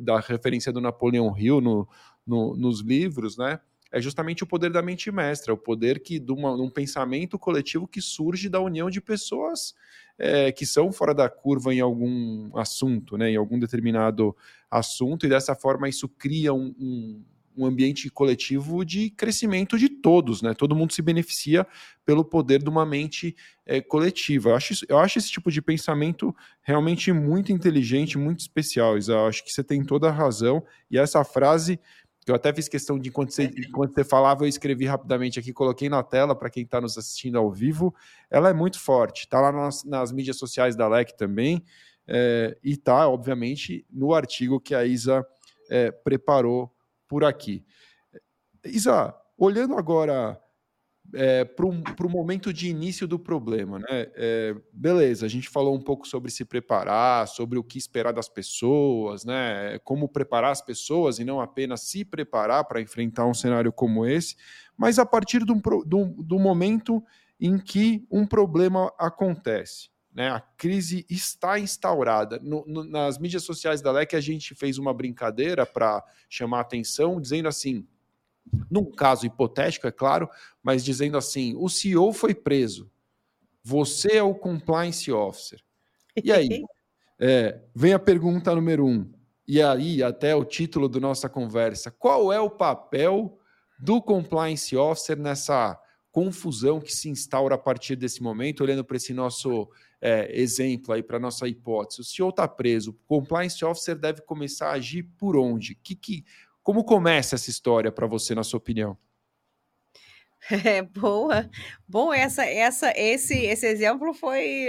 [0.00, 1.86] da referência do Napoleão Hill no,
[2.26, 3.60] no, nos livros, né?
[3.92, 7.38] é justamente o poder da mente mestra, o poder que de, uma, de um pensamento
[7.38, 9.74] coletivo que surge da união de pessoas
[10.20, 14.36] é, que são fora da curva em algum assunto, né, em algum determinado
[14.70, 17.24] assunto, e dessa forma isso cria um, um,
[17.56, 20.52] um ambiente coletivo de crescimento de todos, né?
[20.54, 21.66] Todo mundo se beneficia
[22.04, 24.50] pelo poder de uma mente é, coletiva.
[24.50, 29.14] Eu acho, eu acho esse tipo de pensamento realmente muito inteligente, muito especial, Isa.
[29.14, 31.80] Eu acho que você tem toda a razão, e essa frase
[32.26, 35.88] eu até fiz questão de, enquanto você, enquanto você falava, eu escrevi rapidamente aqui, coloquei
[35.88, 37.94] na tela para quem está nos assistindo ao vivo.
[38.30, 41.64] Ela é muito forte, está lá nas, nas, mídias sociais da LEC também,
[42.06, 45.26] é, e está, obviamente, no artigo que a Isa
[45.70, 46.70] é, preparou
[47.08, 47.64] por aqui.
[48.64, 50.38] Isa, olhando agora
[51.14, 53.78] é, para o momento de início do problema.
[53.78, 53.86] Né?
[54.14, 58.28] É, beleza, a gente falou um pouco sobre se preparar, sobre o que esperar das
[58.28, 59.78] pessoas, né?
[59.84, 64.36] como preparar as pessoas e não apenas se preparar para enfrentar um cenário como esse,
[64.76, 67.02] mas a partir do, do, do momento
[67.40, 69.88] em que um problema acontece.
[70.12, 72.40] Né, a crise está instaurada.
[72.42, 77.20] No, no, nas mídias sociais da LEC, a gente fez uma brincadeira para chamar atenção,
[77.20, 77.86] dizendo assim:
[78.70, 80.28] num caso hipotético, é claro,
[80.62, 82.90] mas dizendo assim: o CEO foi preso,
[83.62, 85.60] você é o compliance officer.
[86.22, 86.64] E aí?
[87.22, 89.06] É, vem a pergunta número um.
[89.46, 93.38] E aí, até o título da nossa conversa: qual é o papel
[93.78, 95.78] do compliance officer nessa
[96.10, 99.68] confusão que se instaura a partir desse momento, olhando para esse nosso
[100.00, 102.00] é, exemplo aí, para nossa hipótese?
[102.00, 105.74] O CEO está preso, o compliance officer deve começar a agir por onde?
[105.74, 106.24] Que, que,
[106.70, 108.96] como começa essa história para você, na sua opinião?
[110.64, 111.50] É, boa.
[111.86, 114.68] Bom, essa, essa, esse, esse exemplo foi,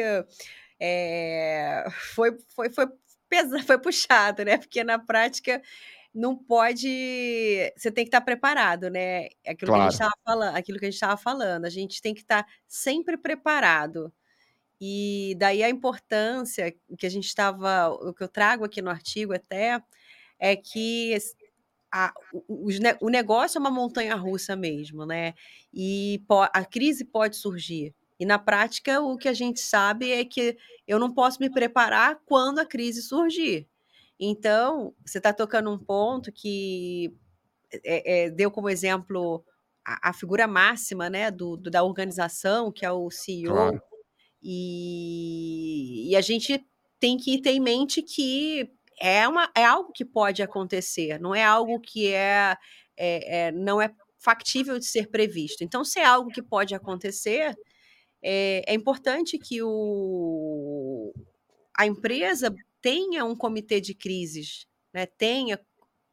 [0.79, 2.87] é, foi, foi, foi,
[3.29, 4.57] pesado, foi puxado, né?
[4.57, 5.61] Porque na prática
[6.13, 6.87] não pode.
[7.77, 9.29] Você tem que estar preparado, né?
[9.47, 9.83] Aquilo claro.
[9.83, 11.65] que a gente estava falando, aquilo que a gente estava falando.
[11.65, 14.11] A gente tem que estar sempre preparado.
[14.79, 19.33] E daí a importância que a gente estava, o que eu trago aqui no artigo
[19.33, 19.81] até,
[20.37, 21.15] é que
[21.91, 22.13] a,
[22.47, 22.69] o,
[23.01, 25.33] o, negócio é uma montanha russa mesmo, né?
[25.73, 26.23] E
[26.53, 27.93] a crise pode surgir.
[28.19, 32.19] E na prática, o que a gente sabe é que eu não posso me preparar
[32.25, 33.67] quando a crise surgir.
[34.19, 37.11] Então, você está tocando um ponto que
[37.83, 39.43] é, é, deu como exemplo
[39.83, 43.53] a, a, figura máxima né, do, do, da organização, que é o CEO.
[43.53, 43.81] Claro.
[44.43, 46.63] E, e a gente
[46.99, 51.43] tem que ter em mente que é, uma, é algo que pode acontecer, não é
[51.43, 52.55] algo que é,
[52.95, 55.63] é, é não é factível de ser previsto.
[55.63, 57.55] Então, se é algo que pode acontecer,
[58.21, 61.11] é, é importante que o,
[61.75, 65.07] a empresa tenha um comitê de crises, né?
[65.07, 65.59] tenha,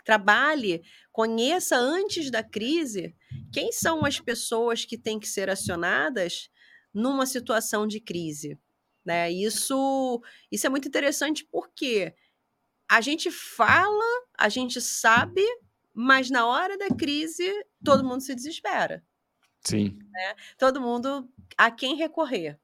[0.04, 3.14] trabalhe, conheça antes da crise
[3.52, 6.48] quem são as pessoas que têm que ser acionadas
[6.94, 8.58] numa situação de crise.
[9.04, 9.30] Né?
[9.30, 12.14] Isso, isso é muito interessante porque
[12.88, 15.42] a gente fala, a gente sabe,
[15.92, 17.48] mas na hora da crise
[17.84, 19.04] todo mundo se desespera.
[19.64, 19.98] Sim.
[20.10, 20.34] Né?
[20.56, 22.58] Todo mundo a quem recorrer.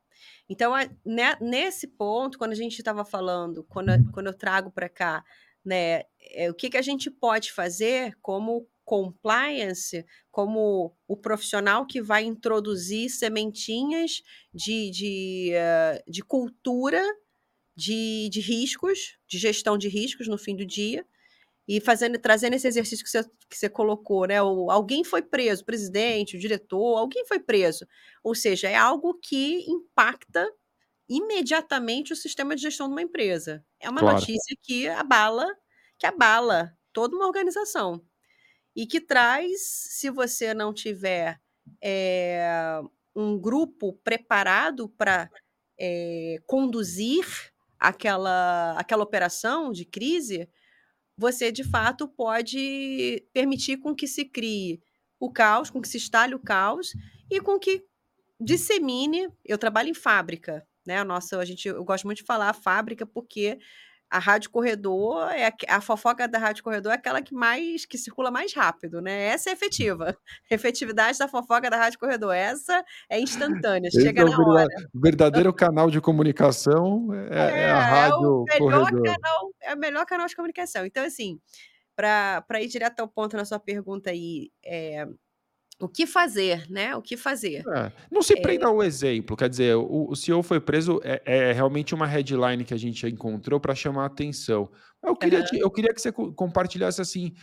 [0.49, 0.73] Então,
[1.05, 5.25] né, nesse ponto, quando a gente estava falando, quando, quando eu trago para cá,
[5.65, 12.03] né, é, o que, que a gente pode fazer como compliance, como o profissional que
[12.03, 17.03] vai introduzir sementinhas de, de, uh, de cultura
[17.77, 21.05] de, de riscos, de gestão de riscos no fim do dia,
[21.67, 24.43] e fazendo, trazendo esse exercício que você, que você colocou, né?
[24.43, 27.87] O, alguém foi preso, o presidente, o diretor, alguém foi preso.
[28.23, 30.47] Ou seja, é algo que impacta
[31.09, 33.65] imediatamente o sistema de gestão de uma empresa.
[33.81, 34.19] É uma claro.
[34.19, 35.47] notícia que abala,
[35.99, 38.05] que abala toda uma organização.
[38.77, 39.61] E que traz,
[39.91, 41.41] se você não tiver
[41.83, 42.81] é,
[43.15, 45.31] um grupo preparado para
[45.79, 47.54] é, conduzir
[47.89, 50.49] aquela, aquela operação de crise,
[51.17, 54.81] você de fato pode permitir com que se crie
[55.21, 56.93] o caos, com que se instale o caos
[57.31, 57.85] e com que
[58.41, 59.29] dissemine.
[59.45, 61.05] Eu trabalho em fábrica, né?
[61.05, 63.59] Nossa, a gente, eu gosto muito de falar fábrica porque
[64.11, 67.99] a rádio corredor é a, a fofoca da rádio corredor é aquela que mais que
[67.99, 69.25] circula mais rápido, né?
[69.25, 70.17] Essa é efetiva.
[70.51, 74.69] efetividade da fofoca da rádio corredor, essa é instantânea, Esse chega é na hora.
[74.95, 79.03] O verdadeiro canal de comunicação é, é, é a rádio é o melhor corredor.
[79.03, 80.87] Canal, é o melhor canal de comunicação.
[80.87, 81.41] Então assim,
[81.97, 85.07] para ir direto ao ponto na sua pergunta aí, é,
[85.81, 86.95] o que fazer, né?
[86.95, 87.65] O que fazer?
[87.69, 88.69] É, não se prenda é...
[88.69, 92.75] ao exemplo, quer dizer, o, o CEO foi preso é, é, realmente uma headline que
[92.75, 94.71] a gente encontrou para chamar a atenção.
[95.03, 95.59] Eu queria, uhum.
[95.59, 97.35] eu queria que você compartilhasse assim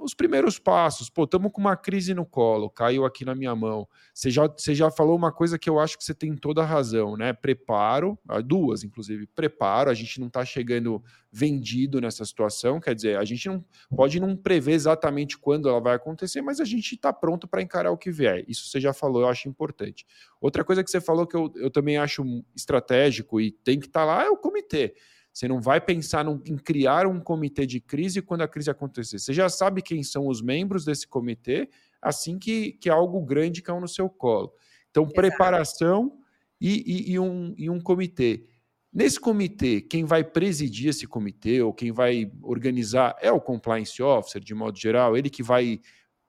[0.00, 1.08] os primeiros passos.
[1.08, 3.88] Pô, estamos com uma crise no colo, caiu aqui na minha mão.
[4.12, 6.66] Você já, você já falou uma coisa que eu acho que você tem toda a
[6.66, 7.32] razão, né?
[7.32, 9.26] Preparo, ah, duas, inclusive.
[9.26, 13.64] Preparo, a gente não está chegando vendido nessa situação, quer dizer, a gente não
[13.94, 17.90] pode não prever exatamente quando ela vai acontecer, mas a gente está pronto para encarar
[17.90, 18.44] o que vier.
[18.48, 20.06] Isso você já falou, eu acho importante.
[20.40, 22.24] Outra coisa que você falou que eu, eu também acho
[22.56, 24.94] estratégico e tem que estar tá lá é o comitê.
[25.38, 29.20] Você não vai pensar num, em criar um comitê de crise quando a crise acontecer.
[29.20, 31.68] Você já sabe quem são os membros desse comitê
[32.02, 34.52] assim que, que algo grande caiu no seu colo.
[34.90, 35.14] Então, Exato.
[35.14, 36.18] preparação
[36.60, 38.46] e, e, e, um, e um comitê.
[38.92, 44.42] Nesse comitê, quem vai presidir esse comitê ou quem vai organizar é o compliance officer,
[44.42, 45.80] de modo geral, ele que vai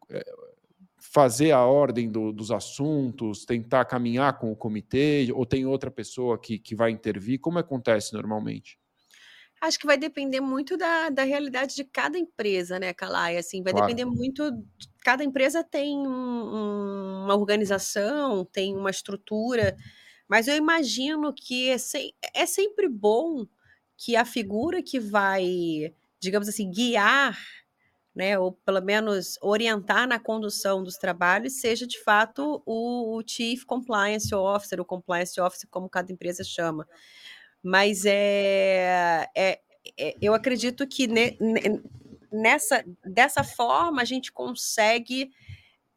[0.08, 0.24] é,
[1.00, 6.38] fazer a ordem do, dos assuntos, tentar caminhar com o comitê, ou tem outra pessoa
[6.38, 7.40] que, que vai intervir?
[7.40, 8.78] Como acontece normalmente?
[9.62, 13.38] Acho que vai depender muito da, da realidade de cada empresa, né, Calai?
[13.38, 13.88] Assim, vai claro.
[13.88, 14.52] depender muito.
[15.04, 19.76] Cada empresa tem um, um, uma organização, tem uma estrutura,
[20.28, 23.46] mas eu imagino que é, se, é sempre bom
[23.98, 27.38] que a figura que vai, digamos assim, guiar,
[28.16, 33.64] né, ou pelo menos orientar na condução dos trabalhos, seja de fato o, o Chief
[33.66, 36.88] Compliance Officer, o Compliance Officer, como cada empresa chama.
[37.64, 39.60] Mas é, é,
[39.98, 41.38] é eu acredito que ne,
[42.32, 45.32] nessa dessa forma a gente consegue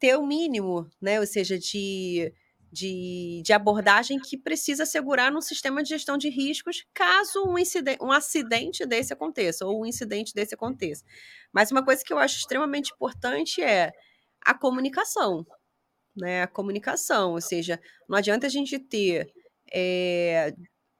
[0.03, 1.19] ter o mínimo, né?
[1.19, 2.33] Ou seja, de,
[2.69, 8.03] de, de abordagem que precisa assegurar num sistema de gestão de riscos caso um, incidente,
[8.03, 11.05] um acidente desse aconteça ou um incidente desse aconteça.
[11.53, 13.93] Mas uma coisa que eu acho extremamente importante é
[14.41, 15.45] a comunicação,
[16.15, 16.43] né?
[16.43, 19.31] A comunicação, ou seja, não adianta a gente ter
[19.71, 20.53] é,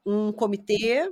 [0.06, 1.10] um comitê,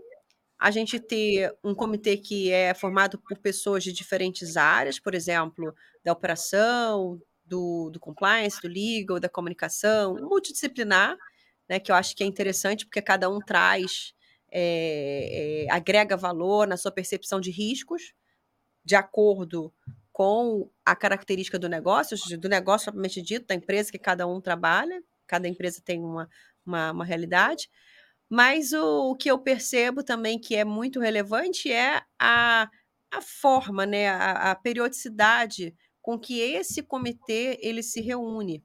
[0.60, 5.74] a gente ter um comitê que é formado por pessoas de diferentes áreas, por exemplo,
[6.04, 11.18] da operação, do, do compliance, do legal, da comunicação, multidisciplinar,
[11.68, 14.14] né, que eu acho que é interessante porque cada um traz,
[14.52, 18.14] é, é, agrega valor na sua percepção de riscos,
[18.84, 19.74] de acordo
[20.12, 25.02] com a característica do negócio, do negócio propriamente dito, da empresa que cada um trabalha,
[25.26, 26.30] cada empresa tem uma,
[26.66, 27.70] uma, uma realidade.
[28.32, 32.72] Mas o, o que eu percebo também que é muito relevante é a,
[33.12, 38.64] a forma, né, a, a periodicidade com que esse comitê ele se reúne,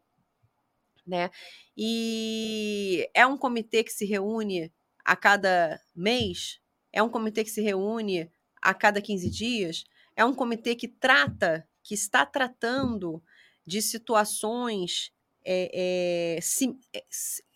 [1.05, 1.31] né?
[1.77, 4.73] E é um comitê que se reúne
[5.05, 6.61] a cada mês,
[6.93, 8.31] é um comitê que se reúne
[8.63, 9.83] a cada 15 dias,
[10.15, 13.21] é um comitê que trata, que está tratando
[13.67, 15.11] de situações
[15.45, 17.05] é, é, sim, é,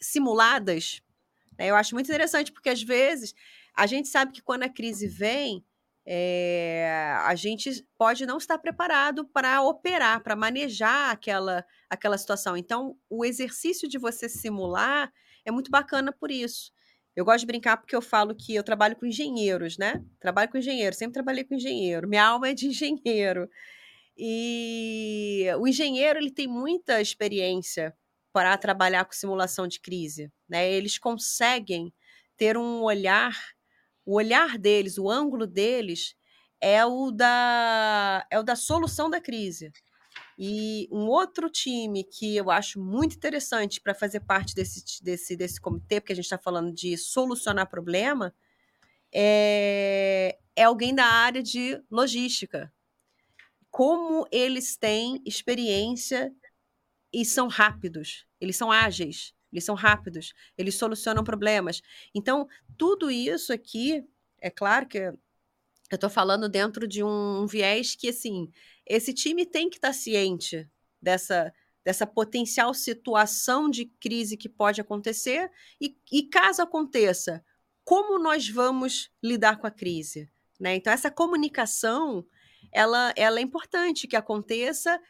[0.01, 1.01] simuladas?
[1.69, 3.35] Eu acho muito interessante, porque às vezes
[3.75, 5.65] a gente sabe que quando a crise vem,
[6.07, 12.57] é, a gente pode não estar preparado para operar, para manejar aquela, aquela situação.
[12.57, 15.13] Então, o exercício de você simular
[15.45, 16.73] é muito bacana por isso.
[17.15, 20.03] Eu gosto de brincar porque eu falo que eu trabalho com engenheiros, né?
[20.19, 22.09] Trabalho com engenheiro, sempre trabalhei com engenheiro.
[22.09, 23.49] Minha alma é de engenheiro.
[24.17, 27.95] E o engenheiro ele tem muita experiência
[28.33, 30.71] para trabalhar com simulação de crise, né?
[30.71, 31.93] Eles conseguem
[32.37, 33.37] ter um olhar,
[34.05, 36.17] o olhar deles, o ângulo deles
[36.61, 39.73] é o da é o da solução da crise.
[40.39, 45.61] E um outro time que eu acho muito interessante para fazer parte desse, desse, desse
[45.61, 48.35] comitê, porque a gente está falando de solucionar problema,
[49.13, 52.73] é, é alguém da área de logística.
[53.71, 56.33] Como eles têm experiência
[57.13, 61.81] e são rápidos, eles são ágeis, eles são rápidos, eles solucionam problemas.
[62.15, 62.47] Então,
[62.77, 64.05] tudo isso aqui,
[64.41, 65.17] é claro que eu
[65.93, 68.51] estou falando dentro de um, viés que, assim,
[68.87, 70.69] esse time tem que estar tá ciente
[71.03, 71.53] dessa,
[71.85, 77.45] dessa potencial situação de crise que pode acontecer e, e caso aconteça,
[77.85, 80.31] como nós vamos lidar com a crise?
[80.61, 80.77] Né?
[80.77, 82.25] Então, essa comunicação
[82.73, 85.01] ela, ela é importante que aconteça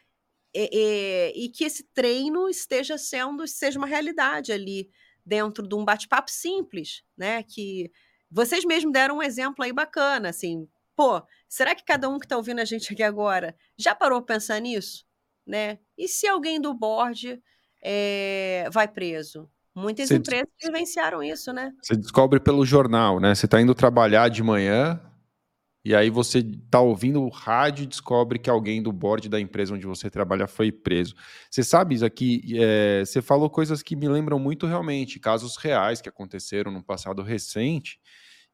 [0.54, 4.90] e, e, e, que esse treino esteja sendo seja uma realidade ali
[5.24, 7.42] dentro de um bate-papo simples, né?
[7.42, 7.90] Que
[8.30, 12.36] vocês mesmos deram um exemplo aí bacana, assim, pô, será que cada um que está
[12.36, 15.04] ouvindo a gente aqui agora já parou para pensar nisso?
[15.46, 15.78] Né?
[15.96, 17.42] E se alguém do board
[17.82, 19.50] é, vai preso?
[19.74, 21.72] Muitas você empresas vivenciaram isso, né?
[21.82, 23.34] Você descobre pelo jornal, né?
[23.34, 25.00] Você está indo trabalhar de manhã
[25.84, 29.74] e aí você está ouvindo o rádio e descobre que alguém do board da empresa
[29.74, 31.14] onde você trabalha foi preso.
[31.50, 32.42] Você sabe isso aqui?
[32.58, 37.22] É, você falou coisas que me lembram muito realmente, casos reais que aconteceram no passado
[37.22, 37.98] recente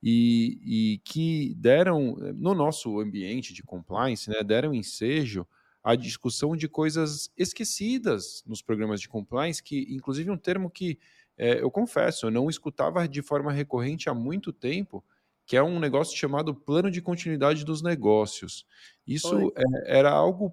[0.02, 5.46] e, e que deram, no nosso ambiente de compliance, né, deram ensejo
[5.82, 10.98] à discussão de coisas esquecidas nos programas de compliance, que inclusive um termo que
[11.38, 15.04] é, eu confesso, eu não escutava de forma recorrente há muito tempo,
[15.47, 18.66] que é um negócio chamado plano de continuidade dos negócios.
[19.07, 20.53] Isso é, era algo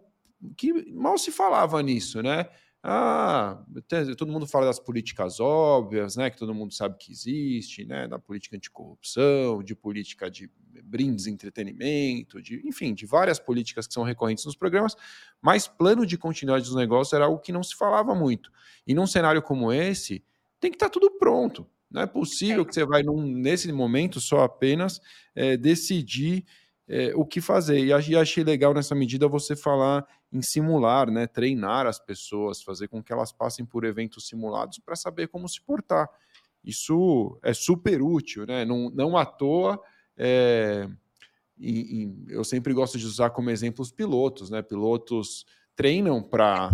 [0.56, 2.48] que mal se falava nisso, né?
[2.86, 3.64] Ah,
[4.18, 6.30] todo mundo fala das políticas óbvias, né?
[6.30, 8.08] Que todo mundo sabe que existe, né?
[8.08, 10.52] Da política anticorrupção, de política de
[10.84, 14.96] brindes, entretenimento, de, enfim, de várias políticas que são recorrentes nos programas,
[15.42, 18.52] mas plano de continuidade dos negócios era algo que não se falava muito.
[18.86, 20.24] E num cenário como esse,
[20.60, 21.66] tem que estar tá tudo pronto.
[21.94, 22.66] Não é possível é.
[22.66, 25.00] que você vai, num, nesse momento, só apenas
[25.36, 26.44] é, decidir
[26.88, 27.86] é, o que fazer.
[27.86, 33.04] E achei legal nessa medida você falar em simular, né, treinar as pessoas, fazer com
[33.04, 36.10] que elas passem por eventos simulados para saber como se portar.
[36.64, 38.66] Isso é super útil, né?
[38.66, 39.80] Não, não à toa.
[40.18, 40.90] É,
[41.60, 44.64] em, em, eu sempre gosto de usar como exemplo os pilotos, né?
[44.64, 46.72] Pilotos treinam para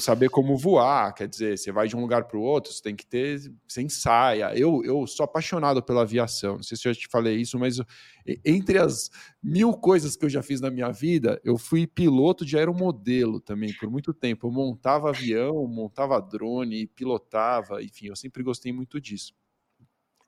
[0.00, 2.94] saber como voar, quer dizer, você vai de um lugar para o outro, você tem
[2.94, 4.56] que ter, você ensaia.
[4.56, 7.78] Eu, eu sou apaixonado pela aviação, não sei se eu já te falei isso, mas
[8.44, 9.10] entre as
[9.42, 13.72] mil coisas que eu já fiz na minha vida, eu fui piloto de aeromodelo também
[13.74, 14.46] por muito tempo.
[14.46, 19.34] Eu montava avião, montava drone, pilotava, enfim, eu sempre gostei muito disso.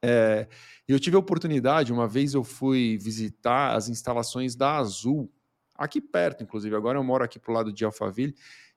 [0.03, 0.47] É,
[0.87, 5.33] eu tive a oportunidade, uma vez eu fui visitar as instalações da Azul,
[5.75, 6.75] aqui perto, inclusive.
[6.77, 8.35] Agora eu moro aqui pro lado de Alphaville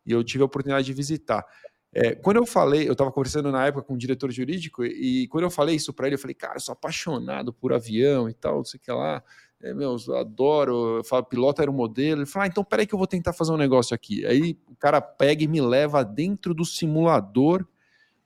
[0.07, 1.45] e eu tive a oportunidade de visitar.
[1.93, 5.27] É, quando eu falei, eu estava conversando na época com um diretor jurídico, e, e
[5.27, 8.33] quando eu falei isso para ele, eu falei, cara, eu sou apaixonado por avião e
[8.33, 9.21] tal, não sei o que lá.
[9.61, 12.21] É, meu, eu adoro, eu falo, piloto era um modelo.
[12.21, 14.25] Ele falou, ah, então peraí que eu vou tentar fazer um negócio aqui.
[14.25, 17.65] Aí o cara pega e me leva dentro do simulador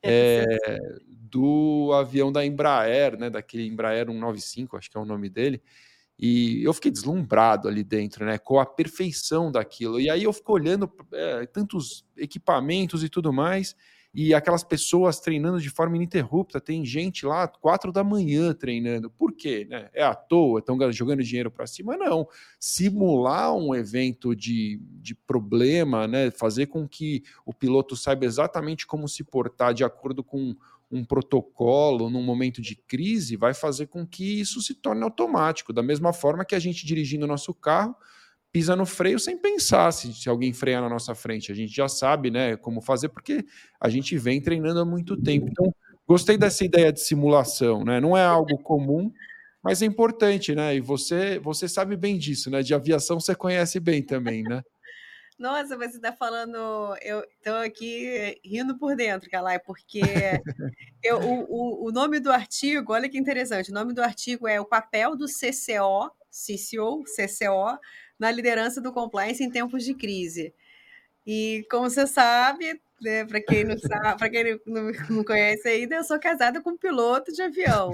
[0.04, 0.78] é,
[1.08, 5.62] do avião da Embraer, né, daquele Embraer 195, acho que é o nome dele.
[6.22, 10.00] E eu fiquei deslumbrado ali dentro, né, com a perfeição daquilo.
[10.00, 13.76] E aí eu fico olhando é, tantos equipamentos e tudo mais,
[14.14, 16.62] e aquelas pessoas treinando de forma ininterrupta.
[16.62, 19.10] Tem gente lá quatro da manhã treinando.
[19.10, 19.66] Por quê?
[19.68, 19.90] Né?
[19.94, 20.60] É à toa?
[20.60, 21.98] Estão jogando dinheiro para cima?
[21.98, 22.28] Não.
[22.60, 26.30] Simular um evento de, de problema, né?
[26.30, 30.56] fazer com que o piloto saiba exatamente como se portar de acordo com
[30.92, 35.72] um protocolo num momento de crise vai fazer com que isso se torne automático.
[35.72, 37.96] Da mesma forma que a gente dirigindo o nosso carro
[38.52, 41.52] pisa no freio sem pensar se, se alguém freia na nossa frente.
[41.52, 43.46] A gente já sabe né, como fazer, porque
[43.80, 45.48] a gente vem treinando há muito tempo.
[45.50, 45.74] Então,
[46.06, 47.86] gostei dessa ideia de simulação.
[47.86, 48.02] Né?
[48.02, 49.12] Não é algo comum,
[49.64, 50.76] mas é importante, né?
[50.76, 52.62] E você, você sabe bem disso, né?
[52.62, 54.64] De aviação você conhece bem também, né?
[55.42, 56.56] Nossa, você está falando.
[57.02, 60.00] Eu estou aqui rindo por dentro, Calai, porque
[61.04, 64.66] eu, o, o, nome do artigo, olha que interessante, o nome do artigo é o
[64.66, 67.80] papel do CCO, CCO, CCO,
[68.20, 70.54] na liderança do compliance em tempos de crise.
[71.26, 75.96] E como você sabe, né, para quem não sabe, para quem não, não conhece ainda,
[75.96, 77.94] eu sou casada com um piloto de avião.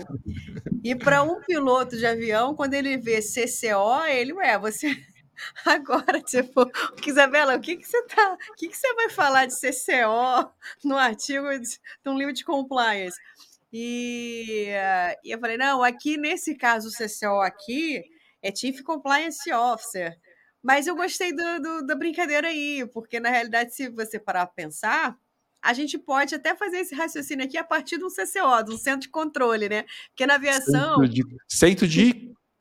[0.83, 4.93] E para um piloto de avião, quando ele vê CCO, ele, ué, você
[5.65, 6.69] Agora, tipo,
[7.05, 8.37] Isabela, o que, que você tá.
[8.49, 10.51] O que, que você vai falar de CCO
[10.83, 13.17] no artigo de, de um livro de compliance?
[13.71, 14.69] E,
[15.23, 18.03] e eu falei, não, aqui nesse caso, o CCO aqui
[18.41, 20.17] é Chief Compliance Officer.
[20.63, 24.55] Mas eu gostei do, do, da brincadeira aí, porque na realidade, se você parar para
[24.55, 25.17] pensar,
[25.61, 28.77] a gente pode até fazer esse raciocínio aqui a partir de um CCO, de um
[28.77, 29.85] centro de controle, né?
[30.09, 30.95] Porque na aviação.
[30.95, 31.23] Centro de.
[31.47, 32.05] Centro de,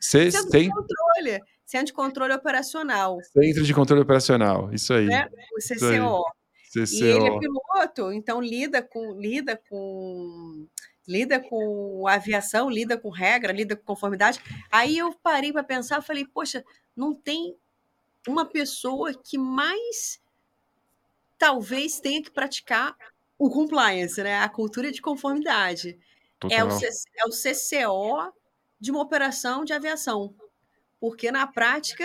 [0.00, 1.42] centro de controle.
[1.66, 3.18] Centro de Controle Operacional.
[3.24, 5.06] Centro de Controle Operacional, isso aí.
[5.06, 5.28] Né?
[5.52, 6.24] O CCO.
[6.70, 6.94] CCO.
[6.94, 10.68] E ele é piloto, então lida com lida com
[11.08, 14.40] lida com aviação, lida com regra, lida com conformidade.
[14.70, 16.64] Aí eu parei para pensar, falei, poxa,
[16.94, 17.56] não tem
[18.28, 20.20] uma pessoa que mais
[21.38, 22.96] talvez tenha que praticar
[23.38, 24.38] o compliance, né?
[24.38, 25.98] A cultura de conformidade.
[26.50, 28.32] É o, é o CCO
[28.78, 30.34] de uma operação de aviação.
[31.06, 32.04] Porque na prática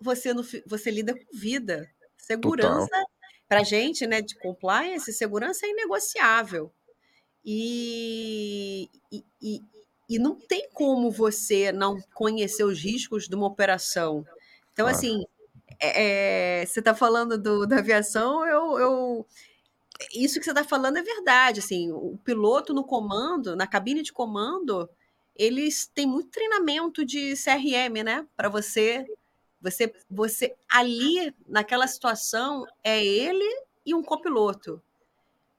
[0.00, 1.90] você, não, você lida com vida.
[2.16, 3.04] Segurança,
[3.48, 6.72] para a gente, né, de compliance, segurança é inegociável.
[7.44, 9.60] E, e, e,
[10.08, 14.24] e, não tem como você não conhecer os riscos de uma operação.
[14.72, 14.96] Então, claro.
[14.96, 15.24] assim,
[15.80, 19.26] é, é, você está falando do, da aviação, eu, eu
[20.14, 21.58] isso que você está falando é verdade.
[21.58, 24.88] Assim, o piloto no comando, na cabine de comando,
[25.36, 28.26] eles têm muito treinamento de CRM, né?
[28.36, 29.04] Para você,
[29.60, 33.44] você, você ali naquela situação é ele
[33.84, 34.80] e um copiloto.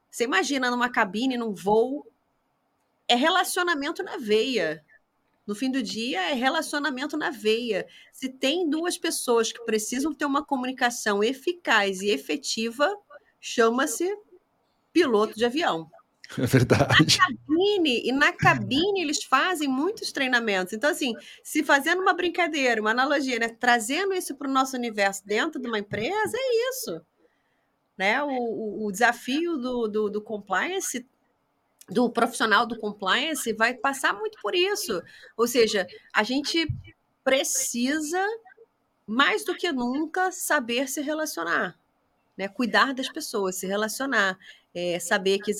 [0.09, 2.07] Você imagina numa cabine, num voo,
[3.07, 4.83] é relacionamento na veia.
[5.45, 7.85] No fim do dia, é relacionamento na veia.
[8.11, 12.89] Se tem duas pessoas que precisam ter uma comunicação eficaz e efetiva,
[13.39, 14.17] chama-se
[14.91, 15.91] piloto de avião.
[16.37, 17.17] É verdade.
[17.17, 20.73] Na cabine, e na cabine eles fazem muitos treinamentos.
[20.73, 21.13] Então, assim,
[21.43, 23.49] se fazendo uma brincadeira, uma analogia, né?
[23.49, 27.01] trazendo isso para o nosso universo dentro de uma empresa, é isso.
[27.97, 28.21] Né?
[28.23, 31.05] O, o desafio do, do, do compliance
[31.87, 35.01] do profissional do compliance vai passar muito por isso.
[35.37, 36.67] Ou seja, a gente
[37.23, 38.23] precisa
[39.05, 41.77] mais do que nunca saber se relacionar,
[42.35, 42.47] né?
[42.47, 44.37] Cuidar das pessoas, se relacionar
[44.75, 45.51] é, saber que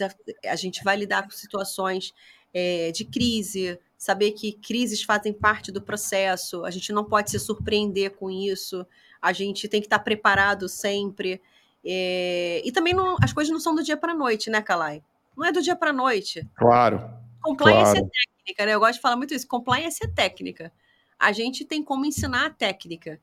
[0.45, 2.13] a gente vai lidar com situações
[2.53, 7.39] é, de crise, saber que crises fazem parte do processo, a gente não pode se
[7.39, 8.85] surpreender com isso,
[9.21, 11.41] a gente tem que estar preparado sempre.
[11.83, 15.01] É, e também não, as coisas não são do dia para a noite, né, Calai?
[15.35, 16.45] Não é do dia para a noite.
[16.55, 17.09] Claro.
[17.41, 18.07] Compliance é claro.
[18.07, 18.73] é técnica, né?
[18.73, 19.47] Eu gosto de falar muito isso.
[19.47, 20.71] Compliance é técnica.
[21.19, 23.19] A gente tem como ensinar a técnica.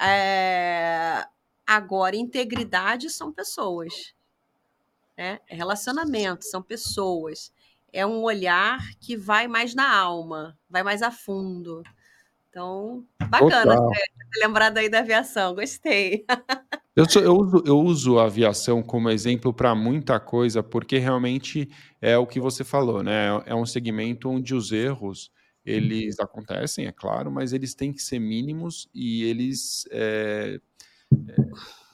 [0.00, 1.26] É...
[1.66, 4.14] Agora, integridade são pessoas
[5.16, 5.38] né?
[5.48, 7.52] É relacionamento, são pessoas.
[7.92, 11.82] É um olhar que vai mais na alma, vai mais a fundo.
[12.50, 16.24] Então, bacana ter lembrado aí da aviação, gostei.
[16.96, 21.68] Eu, sou, eu, uso, eu uso a aviação como exemplo para muita coisa, porque realmente
[22.00, 23.26] é o que você falou, né?
[23.44, 25.30] É um segmento onde os erros
[25.62, 30.58] eles acontecem, é claro, mas eles têm que ser mínimos e eles é,
[31.12, 31.36] é,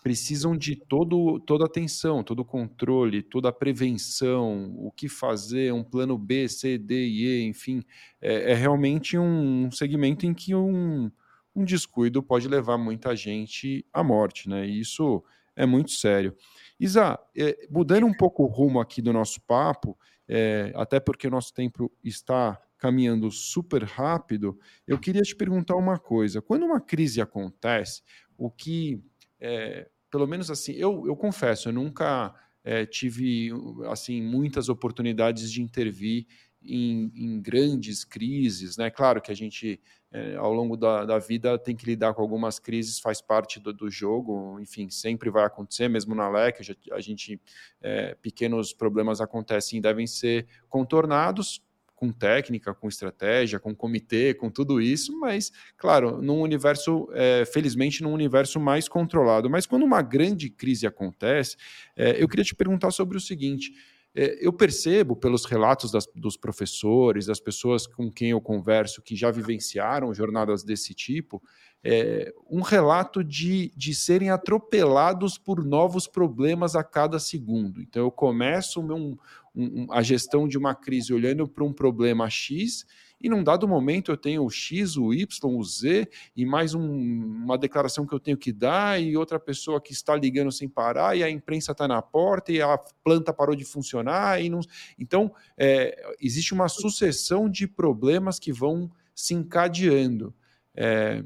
[0.03, 6.19] precisam de todo, toda atenção, todo controle, toda a prevenção, o que fazer, um plano
[6.19, 7.83] B, C, D e E, enfim,
[8.21, 11.11] é, é realmente um segmento em que um,
[11.55, 14.67] um descuido pode levar muita gente à morte, né?
[14.67, 15.23] E isso
[15.55, 16.35] é muito sério.
[16.81, 19.97] Isa, é, mudando um pouco o rumo aqui do nosso papo,
[20.29, 25.97] é, até porque o nosso tempo está caminhando super rápido, eu queria te perguntar uma
[25.97, 26.43] coisa.
[26.43, 28.03] Quando uma crise acontece,
[28.37, 29.01] o que
[29.41, 33.51] é, pelo menos assim, eu, eu confesso, eu nunca é, tive
[33.91, 36.27] assim muitas oportunidades de intervir
[36.63, 38.91] em, em, grandes crises, né?
[38.91, 39.81] Claro que a gente
[40.13, 43.73] é, ao longo da, da, vida tem que lidar com algumas crises, faz parte do,
[43.73, 46.61] do jogo, enfim, sempre vai acontecer, mesmo na LEC,
[46.93, 47.41] a gente
[47.81, 51.63] é, pequenos problemas acontecem e devem ser contornados,
[52.03, 58.03] com técnica, com estratégia, com comitê, com tudo isso, mas, claro, num universo, é, felizmente,
[58.03, 59.49] num universo mais controlado.
[59.49, 61.57] Mas quando uma grande crise acontece,
[61.97, 63.73] é, eu queria te perguntar sobre o seguinte.
[64.17, 69.15] É, eu percebo pelos relatos das, dos professores, das pessoas com quem eu converso que
[69.15, 71.41] já vivenciaram jornadas desse tipo,
[71.85, 77.80] é, um relato de, de serem atropelados por novos problemas a cada segundo.
[77.80, 79.16] Então, eu começo um,
[79.55, 82.87] um, a gestão de uma crise olhando para um problema X
[83.22, 86.83] e num dado momento eu tenho o X, o Y, o Z, e mais um,
[86.83, 91.16] uma declaração que eu tenho que dar, e outra pessoa que está ligando sem parar,
[91.16, 94.43] e a imprensa está na porta, e a planta parou de funcionar.
[94.43, 94.59] E não...
[94.99, 100.35] Então, é, existe uma sucessão de problemas que vão se encadeando.
[100.74, 101.22] É,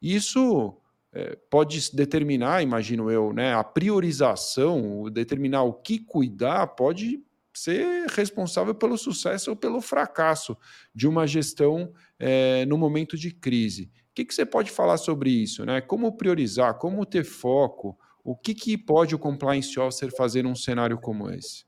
[0.00, 0.76] isso
[1.12, 7.22] é, pode determinar, imagino eu, né, a priorização, determinar o que cuidar, pode
[7.54, 10.56] ser responsável pelo sucesso ou pelo fracasso
[10.94, 13.90] de uma gestão é, no momento de crise.
[14.10, 15.64] O que, que você pode falar sobre isso?
[15.64, 15.80] Né?
[15.80, 17.98] Como priorizar, como ter foco?
[18.22, 21.65] O que, que pode o compliance officer fazer num cenário como esse?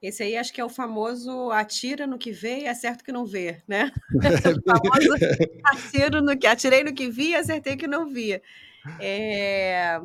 [0.00, 3.12] Esse aí acho que é o famoso atira no que vê e acerta o que
[3.12, 3.92] não vê, né?
[4.56, 5.14] o famoso
[5.64, 8.40] atiro no que atirei no que vi e acertei que não via.
[9.00, 10.00] É...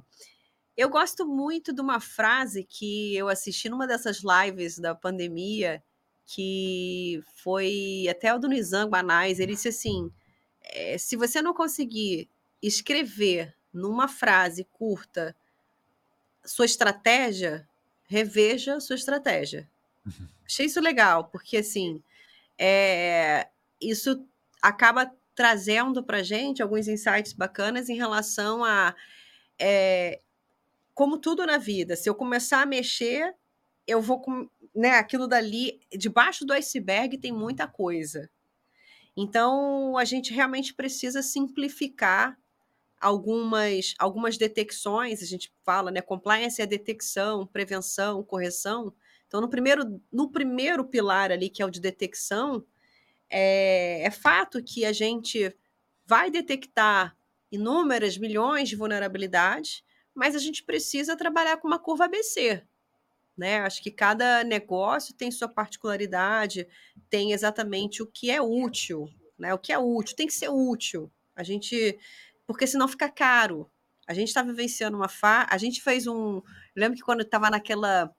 [0.75, 5.83] Eu gosto muito de uma frase que eu assisti numa dessas lives da pandemia,
[6.25, 9.39] que foi até o do Nizam Banais.
[9.39, 10.11] Ele disse assim:
[10.61, 12.27] é, se você não conseguir
[12.61, 15.35] escrever numa frase curta
[16.43, 17.67] sua estratégia,
[18.05, 19.69] reveja sua estratégia.
[20.45, 22.01] Achei isso legal, porque assim,
[22.57, 23.47] é,
[23.81, 24.25] isso
[24.61, 28.95] acaba trazendo para gente alguns insights bacanas em relação a
[29.59, 30.21] é,
[30.93, 33.33] como tudo na vida, se eu começar a mexer,
[33.87, 38.29] eu vou com, né, aquilo dali, debaixo do iceberg tem muita coisa.
[39.15, 42.37] Então, a gente realmente precisa simplificar
[43.03, 48.93] algumas algumas detecções, a gente fala, né, compliance é detecção, prevenção, correção.
[49.27, 52.65] Então, no primeiro no primeiro pilar ali, que é o de detecção,
[53.29, 55.53] é, é fato que a gente
[56.05, 57.17] vai detectar
[57.51, 59.83] inúmeras milhões de vulnerabilidades,
[60.15, 62.63] mas a gente precisa trabalhar com uma curva ABC.
[63.37, 63.59] Né?
[63.59, 66.67] Acho que cada negócio tem sua particularidade,
[67.09, 69.53] tem exatamente o que é útil, né?
[69.53, 71.11] O que é útil tem que ser útil.
[71.35, 71.97] A gente,
[72.45, 73.69] porque senão fica caro.
[74.07, 76.43] A gente está vivenciando uma fa, a gente fez um, eu
[76.75, 78.13] lembro que quando estava naquela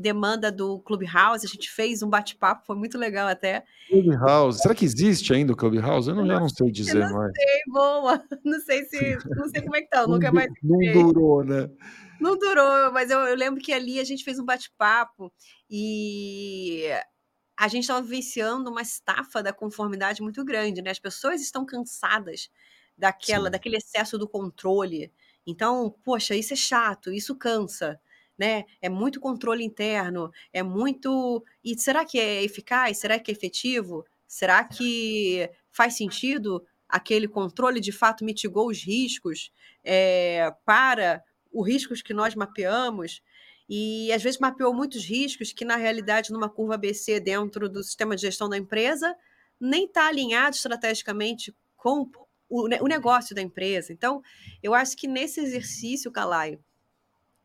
[0.00, 3.64] demanda do Clubhouse, a gente fez um bate-papo, foi muito legal até.
[3.88, 6.08] Clubhouse, será que existe ainda o Clubhouse?
[6.08, 7.32] Eu não, já não sei dizer não mais.
[7.36, 8.24] Sei, boa.
[8.44, 10.48] Não sei se, não sei como é que tá, não, nunca mais.
[10.62, 11.68] Não durou, né?
[12.20, 15.32] Não durou, mas eu, eu lembro que ali a gente fez um bate-papo
[15.68, 16.86] e
[17.56, 20.90] a gente estava vivenciando uma estafa da conformidade muito grande, né?
[20.90, 22.48] As pessoas estão cansadas
[23.00, 23.50] daquela, Sim.
[23.50, 25.12] daquele excesso do controle.
[25.46, 27.98] Então, poxa, isso é chato, isso cansa
[28.40, 28.64] né?
[28.80, 31.44] É muito controle interno, é muito.
[31.62, 32.96] E será que é eficaz?
[32.96, 34.06] Será que é efetivo?
[34.26, 36.64] Será que faz sentido?
[36.88, 39.52] Aquele controle de fato mitigou os riscos
[39.84, 41.22] é, para
[41.52, 43.20] os riscos que nós mapeamos?
[43.68, 48.16] E às vezes mapeou muitos riscos que, na realidade, numa curva ABC dentro do sistema
[48.16, 49.14] de gestão da empresa,
[49.60, 52.10] nem está alinhado estrategicamente com
[52.50, 53.92] o, o, negócio da empresa.
[53.92, 54.22] Então,
[54.62, 56.62] eu acho que nesse exercício, Calaio,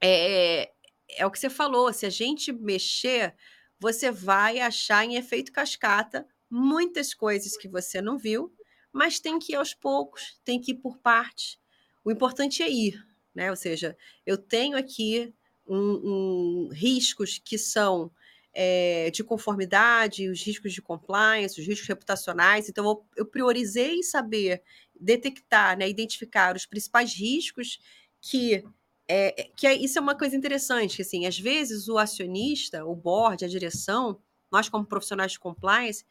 [0.02, 0.72] é,
[1.12, 3.36] é o que você falou, se a gente mexer,
[3.80, 8.52] você vai achar em efeito cascata muitas coisas que você não viu,
[8.92, 11.60] mas tem que ir aos poucos, tem que ir por partes.
[12.04, 13.50] O importante é ir, né?
[13.50, 13.96] Ou seja,
[14.26, 15.34] eu tenho aqui
[15.68, 18.12] um, um riscos que são
[18.54, 22.70] é, de conformidade, os riscos de compliance, os riscos reputacionais.
[22.70, 24.64] Então, eu priorizei saber
[25.00, 27.80] detectar, né, identificar os principais riscos
[28.22, 28.64] que
[29.08, 32.96] é, é, que é, isso é uma coisa interessante, assim, às vezes o acionista, o
[32.96, 34.20] board, a direção,
[34.52, 36.06] nós como profissionais de compliance,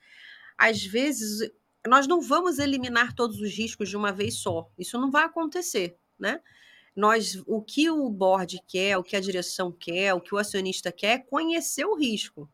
[0.56, 1.50] às vezes
[1.86, 4.70] nós não vamos eliminar todos os riscos de uma vez só.
[4.78, 6.40] Isso não vai acontecer, né?
[6.96, 10.92] Nós, o que o board quer, o que a direção quer, o que o acionista
[10.92, 12.48] quer, é conhecer o risco.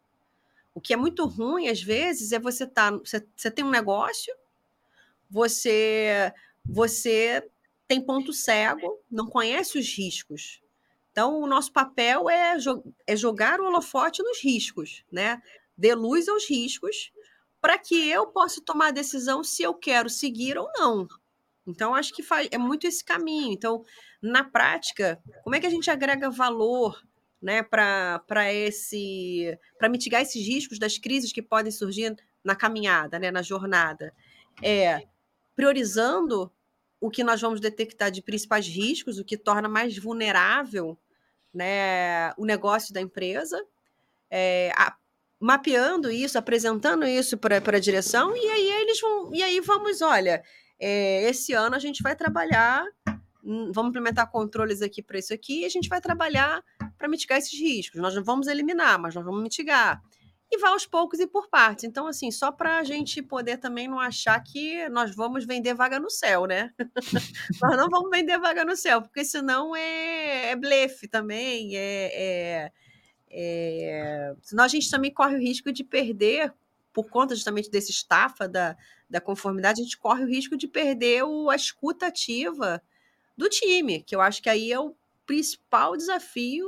[0.74, 4.34] O que é muito ruim às vezes é você tá, você, você tem um negócio,
[5.30, 6.32] você
[6.64, 7.42] você
[7.86, 10.60] tem ponto cego, não conhece os riscos.
[11.10, 15.42] Então, o nosso papel é, jo é jogar o holofote nos riscos, né?
[15.76, 17.12] Dê luz aos riscos
[17.60, 21.06] para que eu possa tomar a decisão se eu quero seguir ou não.
[21.66, 23.52] Então, acho que é muito esse caminho.
[23.52, 23.84] Então,
[24.22, 27.02] na prática, como é que a gente agrega valor
[27.42, 32.14] né, para esse para mitigar esses riscos das crises que podem surgir
[32.44, 34.14] na caminhada, né, na jornada?
[34.62, 35.02] É
[35.54, 36.52] priorizando
[37.00, 40.98] o que nós vamos detectar de principais riscos, o que torna mais vulnerável
[41.52, 43.60] né, o negócio da empresa,
[44.30, 44.94] é, a,
[45.40, 50.42] mapeando isso, apresentando isso para a direção, e aí eles vão, e aí vamos, olha,
[50.78, 52.84] é, esse ano a gente vai trabalhar,
[53.42, 56.62] hum, vamos implementar controles aqui para isso aqui, e a gente vai trabalhar
[56.96, 58.00] para mitigar esses riscos.
[58.00, 60.00] Nós não vamos eliminar, mas nós vamos mitigar.
[60.52, 61.84] E vai aos poucos e por partes.
[61.84, 66.00] Então, assim, só para a gente poder também não achar que nós vamos vender vaga
[66.00, 66.74] no céu, né?
[67.62, 72.72] nós não vamos vender vaga no céu, porque senão é, é blefe também, é, é,
[73.30, 74.34] é...
[74.42, 76.52] Senão a gente também corre o risco de perder,
[76.92, 78.76] por conta justamente desse estafa da,
[79.08, 82.82] da conformidade, a gente corre o risco de perder o, a escuta ativa
[83.36, 86.66] do time, que eu acho que aí é o principal desafio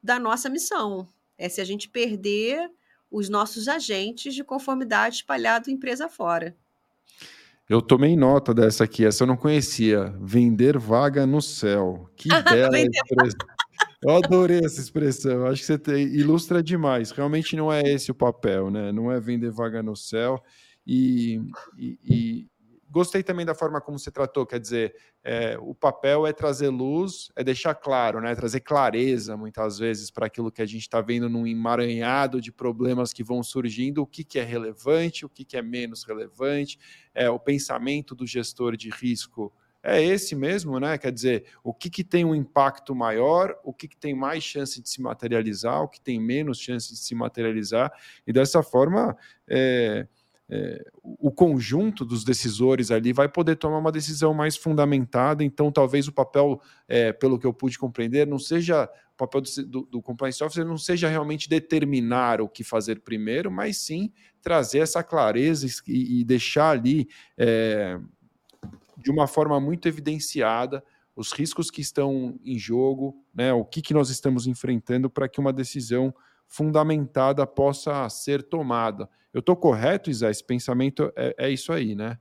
[0.00, 1.08] da nossa missão.
[1.36, 2.70] É se a gente perder
[3.10, 6.54] os nossos agentes de conformidade espalhados empresa fora.
[7.68, 10.12] Eu tomei nota dessa aqui, essa eu não conhecia.
[10.20, 12.10] Vender vaga no céu.
[12.16, 13.48] Que bela expressão.
[14.02, 15.46] Eu adorei essa expressão.
[15.46, 17.12] Acho que você ilustra demais.
[17.12, 18.90] Realmente não é esse o papel, né?
[18.90, 20.42] Não é vender vaga no céu.
[20.84, 21.40] E,
[21.78, 22.49] e
[22.90, 27.30] gostei também da forma como você tratou, quer dizer, é, o papel é trazer luz,
[27.36, 28.34] é deixar claro, né?
[28.34, 33.12] Trazer clareza muitas vezes para aquilo que a gente está vendo num emaranhado de problemas
[33.12, 36.78] que vão surgindo, o que, que é relevante, o que, que é menos relevante,
[37.14, 40.98] é, o pensamento do gestor de risco é esse mesmo, né?
[40.98, 44.82] Quer dizer, o que, que tem um impacto maior, o que, que tem mais chance
[44.82, 47.90] de se materializar, o que tem menos chance de se materializar,
[48.26, 49.16] e dessa forma.
[49.48, 50.06] É,
[50.50, 55.44] é, o conjunto dos decisores ali vai poder tomar uma decisão mais fundamentada.
[55.44, 59.66] Então, talvez o papel, é, pelo que eu pude compreender, não seja o papel do,
[59.66, 64.80] do, do, compliance officer não seja realmente determinar o que fazer primeiro, mas sim trazer
[64.80, 67.06] essa clareza e, e deixar ali
[67.38, 68.00] é,
[68.96, 70.82] de uma forma muito evidenciada
[71.14, 75.38] os riscos que estão em jogo, né, o que, que nós estamos enfrentando para que
[75.38, 76.14] uma decisão
[76.50, 79.08] fundamentada possa ser tomada.
[79.32, 80.28] Eu estou correto, Isa?
[80.28, 82.18] Esse pensamento é, é, isso aí, né?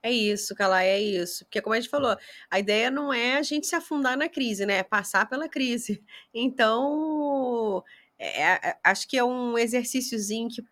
[0.00, 1.44] É isso, Calai, é isso.
[1.44, 2.16] Porque, como a gente falou,
[2.48, 4.78] a ideia não é a gente se afundar na crise, né?
[4.78, 6.02] É passar pela crise.
[6.32, 7.82] Então,
[8.16, 10.64] é, é, acho que é um exercíciozinho que,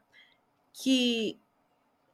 [0.72, 1.38] que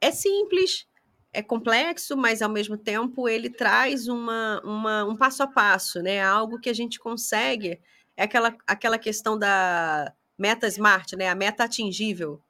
[0.01, 0.87] é simples,
[1.31, 6.23] é complexo, mas ao mesmo tempo ele traz uma, uma, um passo a passo, né?
[6.23, 7.79] Algo que a gente consegue.
[8.17, 10.11] É aquela, aquela questão da
[10.41, 11.29] meta smart, né?
[11.29, 12.41] A meta atingível.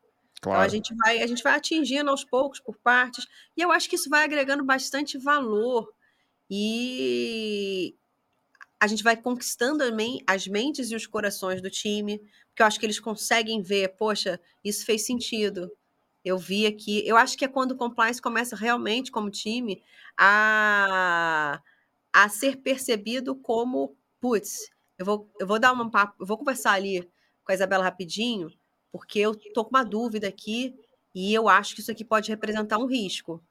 [0.42, 0.58] Claro.
[0.58, 3.90] Então a gente vai a gente vai atingindo aos poucos por partes e eu acho
[3.90, 5.94] que isso vai agregando bastante valor
[6.50, 7.96] e
[8.80, 9.84] a gente vai conquistando
[10.28, 12.20] as mentes e os corações do time,
[12.50, 15.72] porque eu acho que eles conseguem ver, poxa, isso fez sentido.
[16.26, 19.82] Eu vi aqui, eu acho que é quando o compliance começa realmente como time
[20.18, 21.62] a
[22.14, 25.90] a ser percebido como, putz, eu vou eu vou dar uma
[26.20, 27.10] eu vou conversar ali
[27.44, 28.52] com a Isabela rapidinho
[28.92, 30.76] porque eu estou com uma dúvida aqui
[31.16, 33.42] e eu acho que isso aqui pode representar um risco.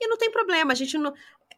[0.00, 1.14] E não tem problema, a gente não,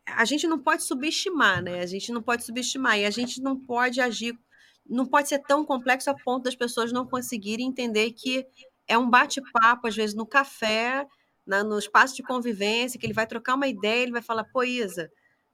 [0.07, 1.80] a gente não pode subestimar, né?
[1.80, 4.39] A gente não pode subestimar e a gente não pode agir,
[4.87, 8.47] não pode ser tão complexo a ponto das pessoas não conseguirem entender que
[8.87, 11.07] é um bate-papo, às vezes, no café,
[11.47, 14.62] na, no espaço de convivência, que ele vai trocar uma ideia, ele vai falar, pô,
[14.62, 15.11] Isa,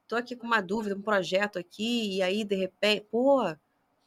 [0.09, 3.45] tô aqui com uma dúvida, um projeto aqui, e aí, de repente, pô,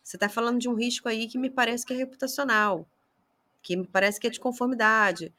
[0.03, 2.87] você está falando de um risco aí que me parece que é reputacional
[3.63, 5.33] que me parece que é de conformidade.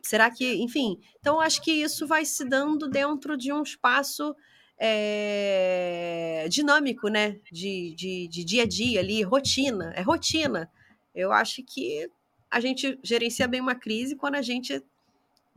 [0.00, 4.34] Será que, enfim, então acho que isso vai se dando dentro de um espaço
[4.78, 7.40] é, dinâmico, né?
[7.50, 10.70] De, de, de dia a dia ali, rotina, é rotina.
[11.14, 12.08] Eu acho que
[12.50, 14.82] a gente gerencia bem uma crise quando a gente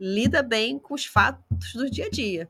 [0.00, 2.48] lida bem com os fatos do dia a dia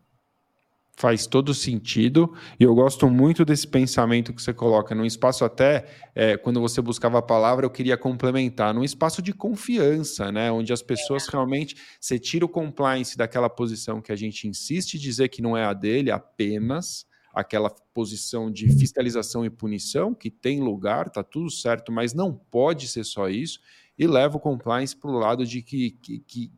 [0.99, 2.35] faz todo sentido.
[2.59, 4.97] E eu gosto muito desse pensamento que você coloca.
[4.97, 8.75] Num espaço até é, quando você buscava a palavra eu queria complementar.
[8.75, 10.51] Num espaço de confiança né?
[10.51, 11.31] Onde as pessoas é.
[11.31, 15.57] realmente você tira o compliance daquela posição que a gente insiste em dizer que não
[15.57, 21.51] é a dele apenas aquela posição de fiscalização e punição que tem lugar tá tudo
[21.51, 23.61] certo mas não pode ser só isso
[23.97, 26.53] e leva o compliance para o lado de que, que, que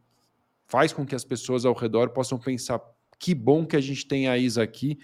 [0.66, 2.80] faz com que as pessoas ao redor possam pensar
[3.20, 4.98] que bom que a gente tem a Isa aqui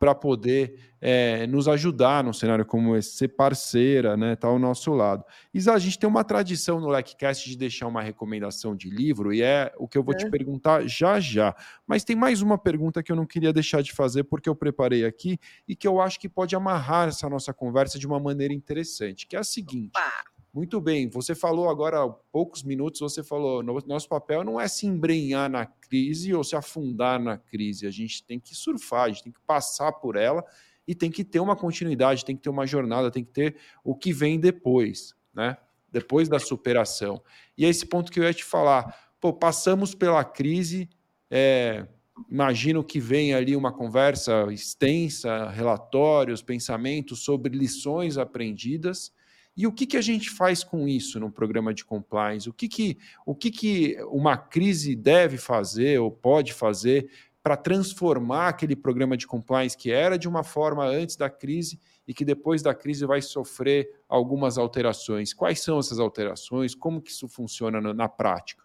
[0.00, 4.92] para poder é, nos ajudar num cenário como esse, ser parceira, né, tá ao nosso
[4.92, 5.22] lado.
[5.52, 9.42] Isa, a gente tem uma tradição no LecCast de deixar uma recomendação de livro, e
[9.42, 10.16] é o que eu vou é.
[10.16, 11.54] te perguntar já já.
[11.86, 15.04] Mas tem mais uma pergunta que eu não queria deixar de fazer, porque eu preparei
[15.04, 19.26] aqui, e que eu acho que pode amarrar essa nossa conversa de uma maneira interessante,
[19.26, 19.90] que é a seguinte...
[19.94, 24.66] Opa muito bem, você falou agora há poucos minutos, você falou, nosso papel não é
[24.66, 29.08] se embrenhar na crise ou se afundar na crise, a gente tem que surfar, a
[29.08, 30.44] gente tem que passar por ela
[30.86, 33.94] e tem que ter uma continuidade, tem que ter uma jornada, tem que ter o
[33.94, 35.56] que vem depois, né?
[35.88, 37.22] Depois da superação.
[37.56, 40.88] E é esse ponto que eu ia te falar, pô, passamos pela crise,
[41.30, 41.86] é,
[42.28, 49.12] imagino que vem ali uma conversa extensa, relatórios, pensamentos sobre lições aprendidas.
[49.56, 52.48] E o que, que a gente faz com isso no programa de compliance?
[52.48, 57.10] O que, que, o que, que uma crise deve fazer ou pode fazer
[57.42, 62.12] para transformar aquele programa de compliance que era de uma forma antes da crise e
[62.12, 65.32] que depois da crise vai sofrer algumas alterações?
[65.32, 66.74] Quais são essas alterações?
[66.74, 68.62] Como que isso funciona na, na prática?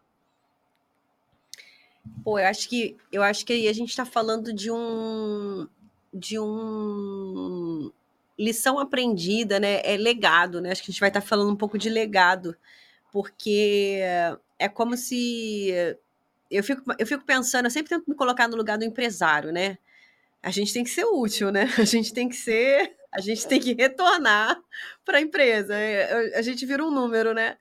[2.23, 5.67] Pô, eu acho que eu acho que a gente está falando de um
[6.13, 7.91] de um
[8.37, 9.81] lição aprendida, né?
[9.83, 10.71] É legado, né?
[10.71, 12.55] Acho que a gente vai estar tá falando um pouco de legado,
[13.11, 13.99] porque
[14.59, 15.97] é como se
[16.49, 19.77] eu fico, eu fico pensando, eu sempre tento me colocar no lugar do empresário, né?
[20.41, 21.65] A gente tem que ser útil, né?
[21.79, 24.61] A gente tem que ser, a gente tem que retornar
[25.03, 25.73] para a empresa.
[25.73, 27.57] É, a gente vira um número, né?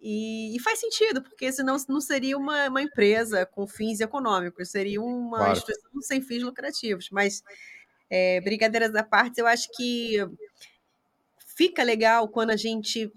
[0.00, 5.02] E, e, faz sentido, porque senão não seria uma, uma empresa com fins econômicos, seria
[5.02, 5.52] uma claro.
[5.52, 7.08] instituição sem fins lucrativos.
[7.10, 7.42] Mas,
[8.10, 10.16] é, brincadeiras à parte, eu acho que
[11.56, 13.12] fica legal quando a gente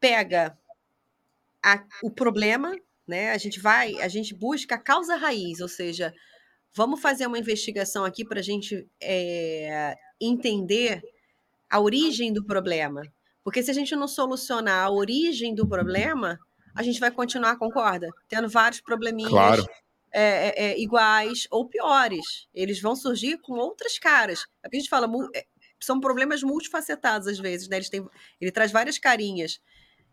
[0.00, 0.56] pega
[1.62, 2.74] a, o problema,
[3.06, 3.32] né?
[3.32, 6.12] A gente vai, a gente busca a causa raiz, ou seja,
[6.74, 11.02] vamos fazer uma investigação aqui para a gente é, entender
[11.70, 13.02] a origem do problema.
[13.44, 16.38] Porque se a gente não solucionar a origem do problema,
[16.74, 18.08] a gente vai continuar, concorda?
[18.28, 19.66] Tendo vários probleminhas claro.
[20.12, 22.48] É, é, é iguais ou piores.
[22.54, 24.46] Eles vão surgir com outras caras.
[24.62, 25.46] Aqui a gente fala, é,
[25.80, 27.76] são problemas multifacetados às vezes, né?
[27.76, 28.06] Eles têm,
[28.40, 29.60] ele traz várias carinhas.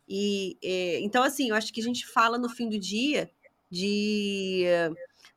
[0.08, 3.30] E é, então, assim, eu acho que a gente fala no fim do dia
[3.70, 4.66] de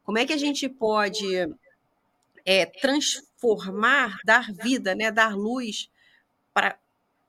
[0.03, 1.27] como é que a gente pode
[2.45, 5.91] é, transformar, dar vida, né, dar luz
[6.53, 6.79] para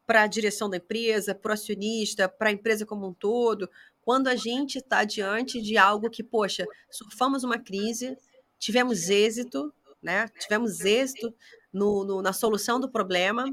[0.06, 3.70] para a direção da empresa, para o acionista, para a empresa como um todo,
[4.04, 8.18] quando a gente está diante de algo que, poxa, surfamos uma crise,
[8.60, 10.28] tivemos êxito, né?
[10.40, 11.34] Tivemos êxito
[11.72, 13.46] no, no, na solução do problema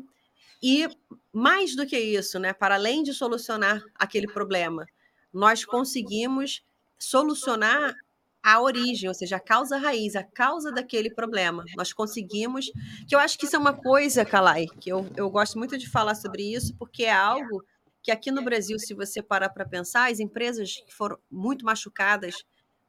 [0.63, 0.89] e
[1.33, 2.53] mais do que isso, né?
[2.53, 4.87] Para além de solucionar aquele problema,
[5.33, 6.63] nós conseguimos
[6.99, 7.95] solucionar
[8.43, 11.65] a origem, ou seja, a causa raiz, a causa daquele problema.
[11.77, 12.71] Nós conseguimos,
[13.07, 15.89] que eu acho que isso é uma coisa, Kalai, que eu, eu gosto muito de
[15.89, 17.63] falar sobre isso, porque é algo
[18.03, 22.35] que aqui no Brasil, se você parar para pensar, as empresas que foram muito machucadas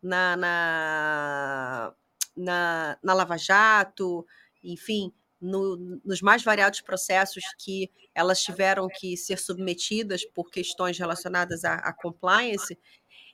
[0.01, 1.93] na, na,
[2.36, 4.26] na, na Lava Jato,
[4.64, 11.66] enfim, no, nos mais variados processos que elas tiveram que ser submetidas por questões relacionadas
[11.66, 12.78] à, à compliance,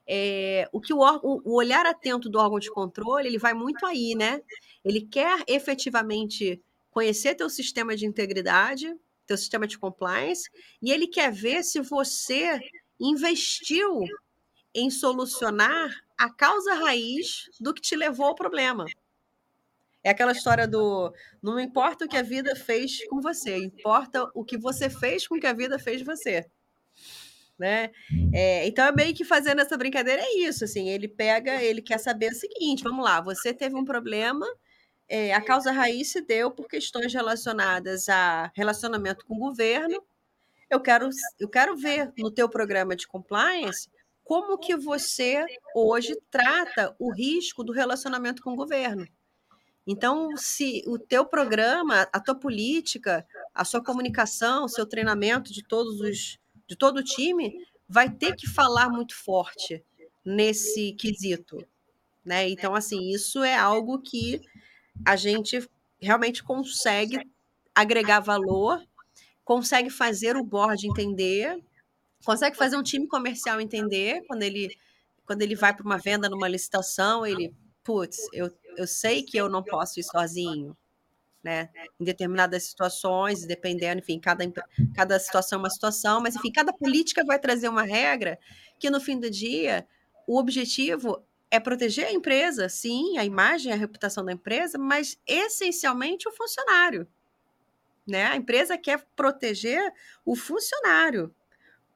[0.07, 4.15] é, o que o, o, olhar atento do órgão de controle ele vai muito aí,
[4.15, 4.41] né?
[4.85, 8.95] Ele quer efetivamente conhecer teu sistema de integridade,
[9.27, 10.49] teu sistema de compliance,
[10.81, 12.59] e ele quer ver se você
[12.99, 14.01] investiu
[14.73, 18.85] em solucionar a causa raiz do que te levou ao problema.
[20.03, 21.13] É aquela história do
[21.43, 25.39] não importa o que a vida fez com você, importa o que você fez com
[25.39, 26.45] que a vida fez você
[27.57, 27.89] né?
[28.33, 31.97] É, então é meio que fazendo essa brincadeira é isso, assim, ele pega, ele quer
[31.97, 34.45] saber o seguinte, vamos lá, você teve um problema,
[35.09, 40.03] é, a causa raiz se deu por questões relacionadas a relacionamento com o governo.
[40.69, 43.89] Eu quero, eu quero ver no teu programa de compliance
[44.23, 49.07] como que você hoje trata o risco do relacionamento com o governo.
[49.87, 55.63] Então, se o teu programa, a tua política, a sua comunicação, o seu treinamento de
[55.65, 56.37] todos os
[56.67, 59.81] de todo o time, vai ter que falar muito forte
[60.25, 61.65] nesse quesito.
[62.25, 62.49] Né?
[62.49, 64.41] Então, assim, isso é algo que
[65.05, 65.67] a gente
[65.99, 67.19] realmente consegue
[67.73, 68.81] agregar valor,
[69.43, 71.61] consegue fazer o board entender,
[72.25, 74.75] consegue fazer um time comercial entender quando ele
[75.25, 79.49] quando ele vai para uma venda numa licitação, ele, putz, eu, eu sei que eu
[79.49, 80.73] não posso ir sozinho
[81.47, 81.69] né?
[81.97, 84.43] Em determinadas situações, dependendo, enfim, cada,
[84.93, 88.37] cada situação é uma situação, mas enfim, cada política vai trazer uma regra
[88.77, 89.87] que no fim do dia
[90.27, 96.27] o objetivo é proteger a empresa, sim, a imagem, a reputação da empresa, mas essencialmente
[96.27, 97.07] o funcionário.
[98.05, 98.25] Né?
[98.25, 99.93] A empresa quer proteger
[100.25, 101.33] o funcionário.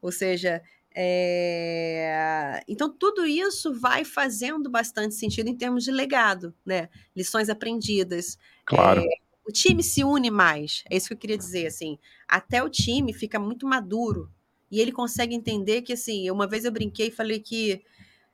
[0.02, 0.62] Ou seja,
[0.94, 2.62] é...
[2.68, 6.90] então tudo isso vai fazendo bastante sentido em termos de legado, né?
[7.16, 8.38] Lições aprendidas.
[8.66, 9.02] Claro.
[9.02, 10.84] É o time se une mais.
[10.90, 11.98] É isso que eu queria dizer, assim.
[12.28, 14.32] Até o time fica muito maduro
[14.70, 17.84] e ele consegue entender que, assim, uma vez eu brinquei e falei que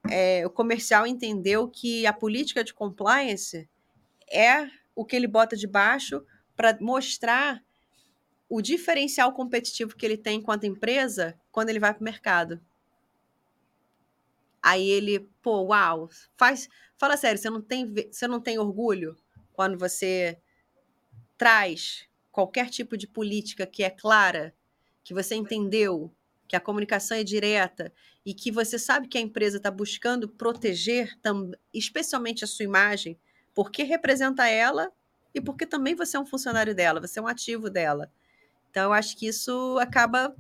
[0.10, 3.70] é, o comercial entendeu que a política de compliance
[4.32, 6.24] é o que ele bota de baixo
[6.56, 7.64] para mostrar
[8.50, 12.62] o diferencial competitivo que ele tem enquanto empresa quando ele vai para o mercado.
[14.62, 19.16] Aí ele, pô, uau, faz, fala sério, você não tem, você não tem orgulho
[19.54, 20.40] quando você
[21.38, 24.54] traz qualquer tipo de política que é clara,
[25.04, 26.14] que você entendeu,
[26.48, 27.92] que a comunicação é direta
[28.26, 31.18] e que você sabe que a empresa está buscando proteger,
[31.74, 33.18] especialmente a sua imagem,
[33.54, 34.92] porque representa ela
[35.34, 38.12] e porque também você é um funcionário dela, você é um ativo dela.
[38.70, 40.36] Então, eu acho que isso acaba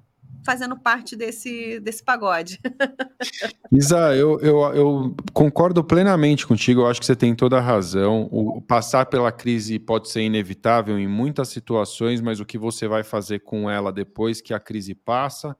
[0.45, 2.59] fazendo parte desse, desse pagode.
[3.71, 8.29] Isa, eu, eu, eu, concordo plenamente contigo, eu acho que você tem toda a razão.
[8.31, 13.03] O passar pela crise pode ser inevitável em muitas situações, mas o que você vai
[13.03, 15.55] fazer com ela depois que a crise passa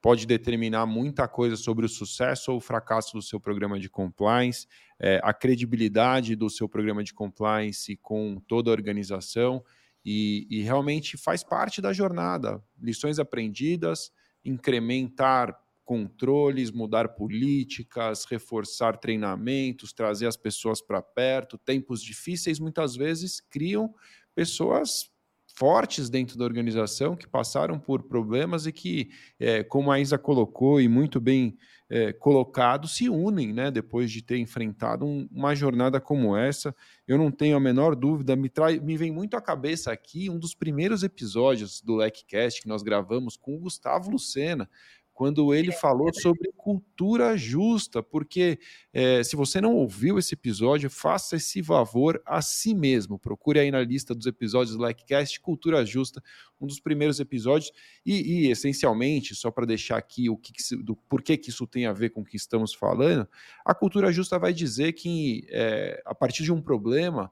[0.00, 4.66] pode determinar muita coisa sobre o sucesso ou o fracasso do seu programa de compliance,
[4.98, 9.64] é, a credibilidade do seu programa de compliance com toda a organização.
[10.04, 12.62] E, e, realmente faz parte da jornada.
[12.80, 14.10] Lições aprendidas,
[14.44, 21.58] incrementar controles, mudar políticas, reforçar treinamentos, trazer as pessoas para perto.
[21.58, 23.92] Tempos difíceis muitas vezes criam
[24.34, 25.10] pessoas
[25.58, 30.80] fortes dentro da organização que passaram por problemas e que, é, como a Isa colocou
[30.80, 31.58] e muito bem
[31.90, 36.72] é, colocado, se unem né, depois de ter enfrentado um, uma jornada como essa.
[37.08, 40.38] Eu não tenho a menor dúvida, me, trai, me vem muito à cabeça aqui um
[40.38, 44.70] dos primeiros episódios do LECCast que nós gravamos com o Gustavo Lucena,
[45.18, 48.56] quando ele falou sobre cultura justa, porque
[48.92, 53.18] é, se você não ouviu esse episódio, faça esse favor a si mesmo.
[53.18, 56.22] Procure aí na lista dos episódios do Likecast Cultura Justa,
[56.60, 57.72] um dos primeiros episódios,
[58.06, 61.86] e, e essencialmente, só para deixar aqui o que, que do porquê que isso tem
[61.86, 63.28] a ver com o que estamos falando,
[63.64, 67.28] a cultura justa vai dizer que é, a partir de um problema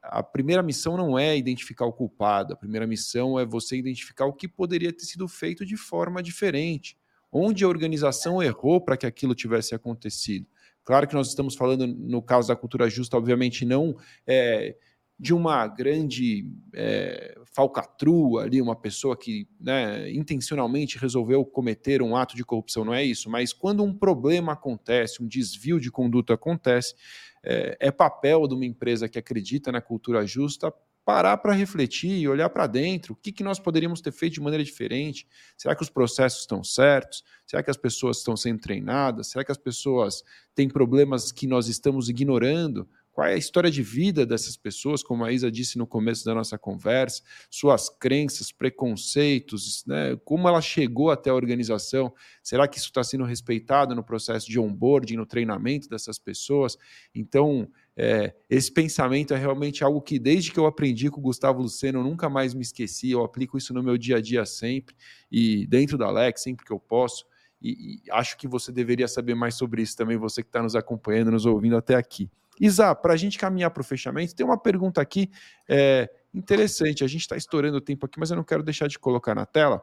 [0.00, 4.32] a primeira missão não é identificar o culpado, a primeira missão é você identificar o
[4.32, 6.96] que poderia ter sido feito de forma diferente
[7.36, 10.46] onde a organização errou para que aquilo tivesse acontecido.
[10.84, 14.76] Claro que nós estamos falando, no caso da cultura justa, obviamente não é,
[15.18, 22.36] de uma grande é, falcatrua ali, uma pessoa que né, intencionalmente resolveu cometer um ato
[22.36, 26.94] de corrupção, não é isso, mas quando um problema acontece, um desvio de conduta acontece,
[27.42, 30.72] é, é papel de uma empresa que acredita na cultura justa
[31.06, 33.12] parar para refletir e olhar para dentro.
[33.12, 35.28] O que, que nós poderíamos ter feito de maneira diferente?
[35.56, 37.22] Será que os processos estão certos?
[37.46, 39.28] Será que as pessoas estão sendo treinadas?
[39.28, 42.88] Será que as pessoas têm problemas que nós estamos ignorando?
[43.16, 46.34] Qual é a história de vida dessas pessoas, como a Isa disse no começo da
[46.34, 50.14] nossa conversa, suas crenças, preconceitos, né?
[50.22, 52.12] como ela chegou até a organização?
[52.42, 56.76] Será que isso está sendo respeitado no processo de onboarding, no treinamento dessas pessoas?
[57.14, 61.62] Então, é, esse pensamento é realmente algo que, desde que eu aprendi com o Gustavo
[61.62, 63.12] Luceno, eu nunca mais me esqueci.
[63.12, 64.94] Eu aplico isso no meu dia a dia sempre,
[65.32, 67.24] e dentro da Alex, sempre que eu posso.
[67.62, 70.76] E, e acho que você deveria saber mais sobre isso também, você que está nos
[70.76, 72.30] acompanhando, nos ouvindo até aqui.
[72.60, 75.30] Isa, para a gente caminhar para o fechamento, tem uma pergunta aqui
[75.68, 77.04] é, interessante.
[77.04, 79.44] A gente está estourando o tempo aqui, mas eu não quero deixar de colocar na
[79.44, 79.82] tela.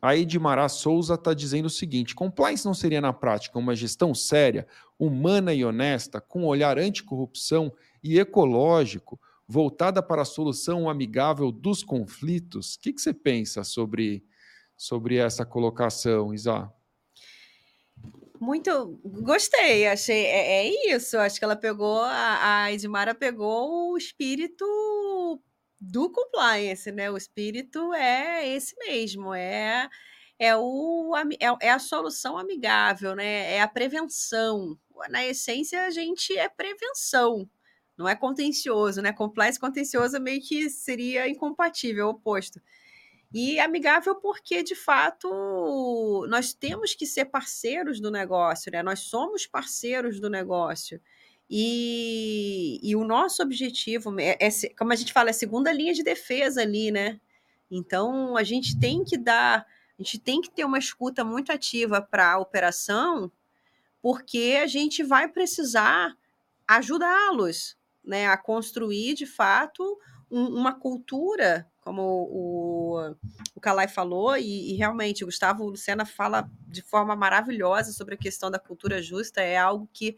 [0.00, 4.66] A Edmará Souza está dizendo o seguinte: compliance não seria na prática uma gestão séria,
[4.98, 7.72] humana e honesta, com um olhar anticorrupção
[8.02, 12.74] e ecológico, voltada para a solução amigável dos conflitos?
[12.74, 14.24] O que, que você pensa sobre,
[14.76, 16.72] sobre essa colocação, Isa?
[18.40, 21.18] Muito gostei, achei é, é, isso.
[21.18, 24.64] Acho que ela pegou a, a Edmara pegou o espírito
[25.80, 27.10] do compliance, né?
[27.10, 29.88] O espírito é esse mesmo, é
[30.38, 33.54] é, o, é, é a solução amigável, né?
[33.54, 34.78] É a prevenção.
[35.10, 37.48] Na essência, a gente é prevenção,
[37.96, 39.12] não é contencioso, né?
[39.12, 42.60] Compliance contencioso meio que seria incompatível, oposto.
[43.32, 45.28] E amigável porque, de fato,
[46.28, 48.82] nós temos que ser parceiros do negócio, né?
[48.82, 51.00] Nós somos parceiros do negócio.
[51.50, 55.94] E, e o nosso objetivo é, é, como a gente fala, é a segunda linha
[55.94, 57.20] de defesa ali, né?
[57.70, 59.66] Então a gente tem que dar,
[59.98, 63.30] a gente tem que ter uma escuta muito ativa para a operação,
[64.00, 66.16] porque a gente vai precisar
[66.66, 69.98] ajudá-los né, a construir de fato
[70.30, 73.14] um, uma cultura, como o,
[73.54, 78.18] o Calai falou, e, e, realmente o Gustavo Lucena fala de forma maravilhosa sobre a
[78.18, 80.14] questão da cultura justa, é algo que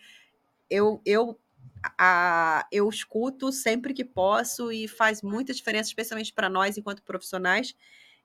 [0.69, 1.39] eu, eu,
[1.97, 7.73] a, eu escuto sempre que posso e faz muita diferença, especialmente para nós enquanto profissionais,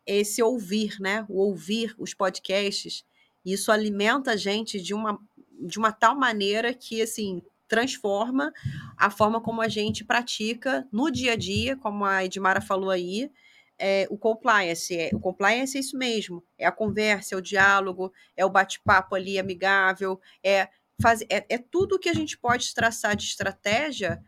[0.08, 1.24] esse ouvir, né?
[1.30, 3.06] O ouvir os podcasts.
[3.46, 5.20] Isso alimenta a gente de uma,
[5.52, 8.52] de uma tal maneira que, assim, transforma
[8.98, 13.32] a forma como a gente pratica no dia a dia, como a Edmara falou aí,
[13.78, 14.96] é, o compliance.
[14.96, 19.16] É, o compliance é isso mesmo: é a conversa, é o diálogo, é o bate-papo
[19.16, 20.70] ali amigável, é
[21.02, 21.28] fazer.
[21.30, 24.24] É, é tudo que a gente pode traçar de estratégia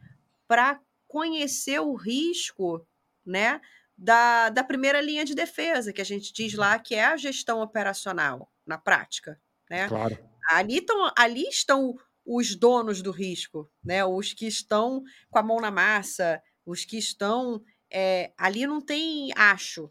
[0.47, 2.85] para conhecer o risco,
[3.25, 3.61] né?
[3.97, 7.61] Da, da primeira linha de defesa, que a gente diz lá que é a gestão
[7.61, 9.41] operacional, na prática.
[9.67, 9.87] Né?
[9.87, 10.17] Claro.
[10.51, 11.97] Ali, tão, ali estão
[12.27, 14.03] os donos do risco, né?
[14.03, 15.01] Os que estão
[15.31, 17.63] com a mão na massa, os que estão.
[17.89, 19.89] É, ali não tem acho,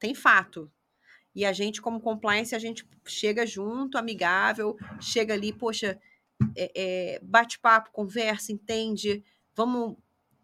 [0.00, 0.70] tem fato.
[1.32, 6.00] E a gente, como compliance, a gente chega junto, amigável, chega ali, poxa,
[6.56, 9.22] é, é, bate papo, conversa, entende,
[9.54, 9.96] vamos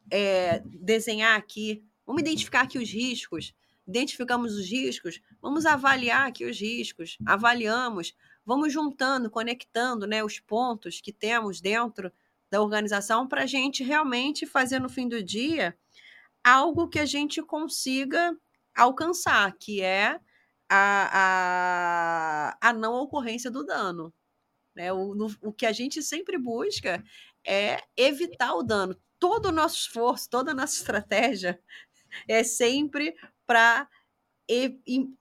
[0.09, 3.53] é, desenhar aqui, vamos identificar aqui os riscos,
[3.85, 8.15] identificamos os riscos, vamos avaliar aqui os riscos, avaliamos,
[8.45, 12.13] vamos juntando, conectando né, os pontos que temos dentro
[12.51, 15.77] da organização para a gente realmente fazer no fim do dia
[16.43, 18.37] algo que a gente consiga
[18.77, 20.21] alcançar, que é
[20.69, 24.13] a, a, a não ocorrência do dano.
[24.75, 24.93] Né?
[24.93, 27.03] O, no, o que a gente sempre busca
[27.47, 28.97] é evitar o dano.
[29.19, 31.61] Todo o nosso esforço, toda a nossa estratégia
[32.29, 33.17] é sempre
[33.47, 33.89] para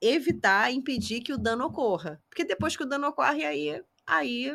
[0.00, 2.20] evitar, impedir que o dano ocorra.
[2.28, 4.52] Porque depois que o dano ocorre, aí, aí,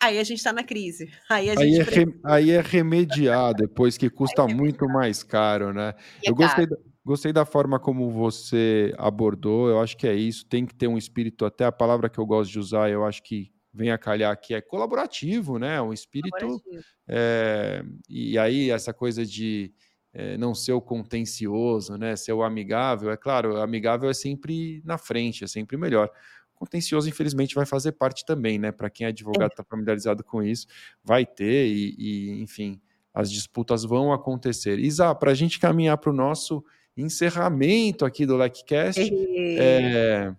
[0.00, 1.10] aí a gente está na crise.
[1.30, 5.22] Aí, a aí, gente é re, aí é remediar depois que custa é muito mais
[5.22, 5.94] caro, né?
[6.24, 6.66] É Eu gostei,
[7.04, 10.98] gostei da forma como você abordou, eu acho que é isso, tem que ter um
[10.98, 14.32] espírito, até a palavra que eu gosto de usar, eu acho que vem a calhar
[14.32, 15.80] aqui é colaborativo, né?
[15.82, 16.60] Um espírito.
[17.06, 19.72] É, e aí, essa coisa de
[20.18, 22.16] é, não ser o contencioso, né?
[22.16, 23.10] Ser o amigável.
[23.10, 26.10] É claro, amigável é sempre na frente, é sempre melhor.
[26.54, 28.72] Contencioso, infelizmente, vai fazer parte também, né?
[28.72, 30.66] Para quem é advogado, está familiarizado com isso,
[31.04, 32.80] vai ter, e, e, enfim,
[33.12, 34.78] as disputas vão acontecer.
[34.78, 36.64] Isa, para a gente caminhar para o nosso
[36.96, 39.12] encerramento aqui do LecCast,
[39.58, 40.34] é,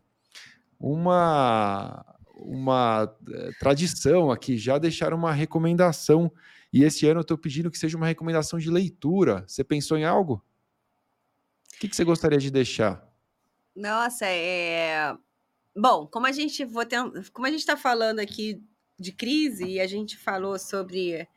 [0.79, 2.03] uma,
[2.35, 6.31] uma é, tradição aqui, já deixar uma recomendação
[6.77, 9.43] e esse ano eu estou pedindo que seja uma recomendação de leitura.
[9.47, 10.45] Você pensou em algo?
[11.73, 13.03] O que, que você gostaria de deixar?
[13.75, 15.15] Nossa, é.
[15.75, 16.99] Bom, como a gente vou ter...
[17.33, 18.63] como a gente está falando aqui
[18.99, 21.27] de crise e a gente falou sobre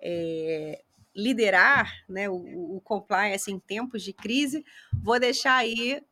[0.00, 0.82] é,
[1.14, 6.02] liderar, né, o, o compliance em tempos de crise, vou deixar aí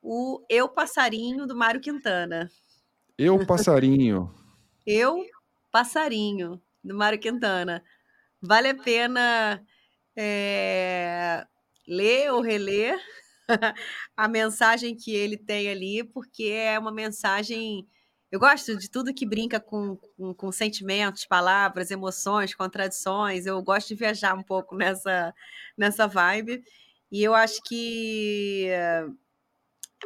[0.00, 2.48] o Eu Passarinho do Mário Quintana.
[3.16, 4.32] Eu Passarinho.
[4.86, 5.26] Eu
[5.72, 7.82] Passarinho do Mário Quintana.
[8.40, 9.62] Vale a pena
[10.16, 11.46] é,
[11.86, 12.98] ler ou reler
[14.16, 17.86] a mensagem que ele tem ali, porque é uma mensagem.
[18.30, 23.46] Eu gosto de tudo que brinca com, com, com, sentimentos, palavras, emoções, contradições.
[23.46, 25.34] Eu gosto de viajar um pouco nessa,
[25.76, 26.62] nessa vibe.
[27.10, 28.66] E eu acho que.
[28.68, 29.04] É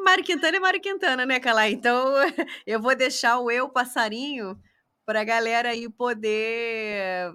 [0.00, 1.68] Mário Quintana é Mário Quintana, né, Calá?
[1.68, 2.14] Então
[2.66, 4.58] eu vou deixar o eu passarinho
[5.04, 7.34] para a galera aí poder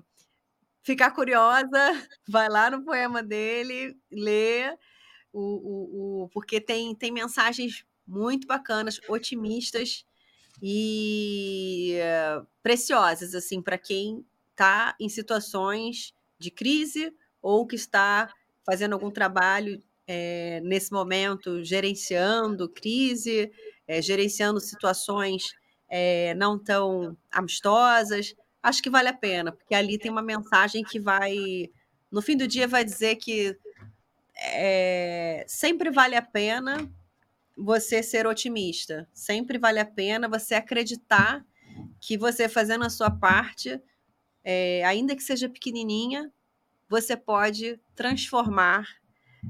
[0.87, 1.67] ficar curiosa,
[2.25, 4.71] vai lá no poema dele, lê,
[5.33, 10.05] o, o, o, porque tem, tem mensagens muito bacanas, otimistas
[10.63, 18.33] e uh, preciosas, assim, para quem está em situações de crise ou que está
[18.65, 23.51] fazendo algum trabalho é, nesse momento, gerenciando crise,
[23.85, 25.53] é, gerenciando situações
[25.89, 28.33] é, não tão amistosas,
[28.67, 31.69] acho que vale a pena, porque ali tem uma mensagem que vai,
[32.11, 33.57] no fim do dia, vai dizer que
[34.35, 36.91] é, sempre vale a pena
[37.55, 41.45] você ser otimista, sempre vale a pena você acreditar
[41.99, 43.81] que você fazendo a sua parte,
[44.43, 46.31] é, ainda que seja pequenininha,
[46.89, 48.87] você pode transformar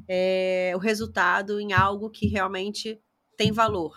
[0.08, 3.00] é, o resultado em algo que realmente
[3.36, 3.96] tem valor.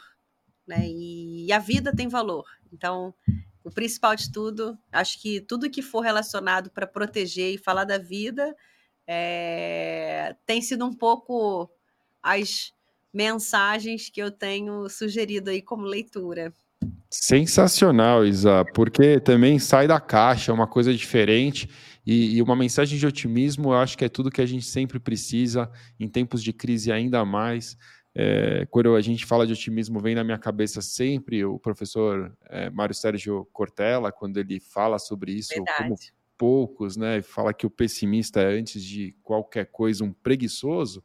[0.66, 0.86] Né?
[0.86, 2.46] E, e a vida tem valor.
[2.72, 3.14] Então,
[3.62, 7.98] o principal de tudo, acho que tudo que for relacionado para proteger e falar da
[7.98, 8.54] vida
[9.06, 11.70] é, tem sido um pouco
[12.22, 12.72] as
[13.12, 16.52] mensagens que eu tenho sugerido aí como leitura.
[17.10, 21.68] Sensacional, Isa, porque também sai da caixa, é uma coisa diferente
[22.06, 24.98] e, e, uma mensagem de otimismo, eu acho que é tudo que a gente sempre
[24.98, 27.76] precisa, em tempos de crise ainda mais.
[28.14, 32.68] É, quando a gente fala de otimismo, vem na minha cabeça sempre o professor é,
[32.68, 35.78] Mário Sérgio Cortella, quando ele fala sobre isso, Verdade.
[35.78, 35.96] como
[36.36, 37.22] poucos, né?
[37.22, 41.04] Fala que o pessimista é, antes de qualquer coisa, um preguiçoso,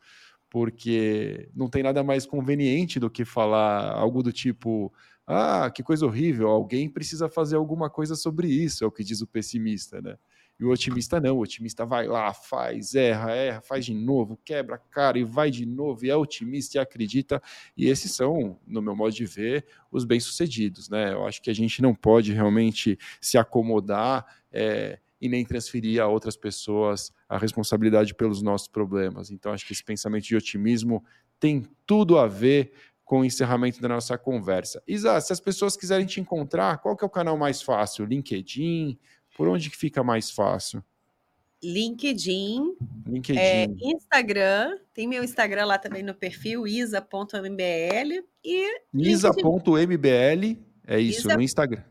[0.49, 4.93] porque não tem nada mais conveniente do que falar algo do tipo.
[5.27, 9.21] Ah, que coisa horrível, alguém precisa fazer alguma coisa sobre isso, é o que diz
[9.21, 10.17] o pessimista, né?
[10.59, 14.75] E o otimista não, o otimista vai lá, faz, erra, erra, faz de novo, quebra
[14.75, 17.41] a cara e vai de novo, e é otimista e acredita.
[17.75, 21.13] E esses são, no meu modo de ver, os bem-sucedidos, né?
[21.13, 26.07] Eu acho que a gente não pode realmente se acomodar é, e nem transferir a
[26.07, 29.31] outras pessoas a responsabilidade pelos nossos problemas.
[29.31, 31.03] Então, acho que esse pensamento de otimismo
[31.37, 32.71] tem tudo a ver
[33.03, 34.81] com o encerramento da nossa conversa.
[34.87, 38.05] Isa, se as pessoas quiserem te encontrar, qual que é o canal mais fácil?
[38.05, 38.97] LinkedIn?
[39.35, 40.83] Por onde que fica mais fácil?
[41.61, 42.75] LinkedIn,
[43.07, 43.39] LinkedIn.
[43.39, 50.57] É, Instagram, tem meu Instagram lá também no perfil, isa.mbl e isa.mbl,
[50.87, 51.35] é isso, isa.
[51.35, 51.83] no Instagram.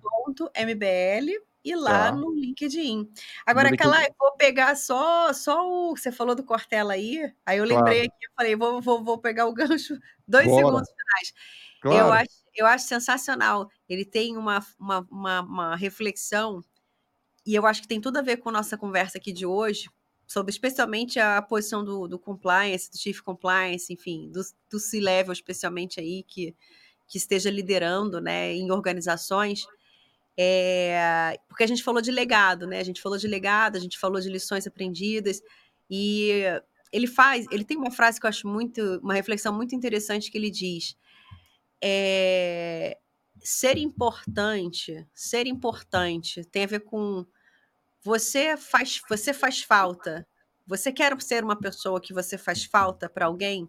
[0.54, 1.32] .mbl
[1.64, 2.12] e lá tá.
[2.12, 3.10] no LinkedIn.
[3.46, 5.96] Agora, aquela, eu vou pegar só, só o.
[5.96, 8.12] Você falou do Cortella aí, aí eu lembrei claro.
[8.14, 10.64] aqui, eu falei, vou, vou, vou pegar o gancho, dois Bora.
[10.64, 11.34] segundos finais.
[11.80, 11.98] Claro.
[11.98, 13.68] Eu, acho, eu acho sensacional.
[13.88, 16.62] Ele tem uma, uma, uma, uma reflexão
[17.46, 19.88] e eu acho que tem tudo a ver com a nossa conversa aqui de hoje,
[20.26, 24.40] sobre especialmente a posição do, do compliance, do chief compliance, enfim, do,
[24.70, 26.54] do C-level especialmente aí, que,
[27.06, 29.66] que esteja liderando né, em organizações.
[30.36, 32.80] É, porque a gente falou de legado, né?
[32.80, 35.40] A gente falou de legado, a gente falou de lições aprendidas,
[35.88, 36.42] e
[36.90, 40.38] ele faz, ele tem uma frase que eu acho muito, uma reflexão muito interessante que
[40.38, 40.96] ele diz.
[41.82, 42.98] É,
[43.40, 47.26] ser importante, ser importante tem a ver com
[48.04, 50.26] você faz, você faz falta.
[50.66, 53.68] Você quer ser uma pessoa que você faz falta para alguém?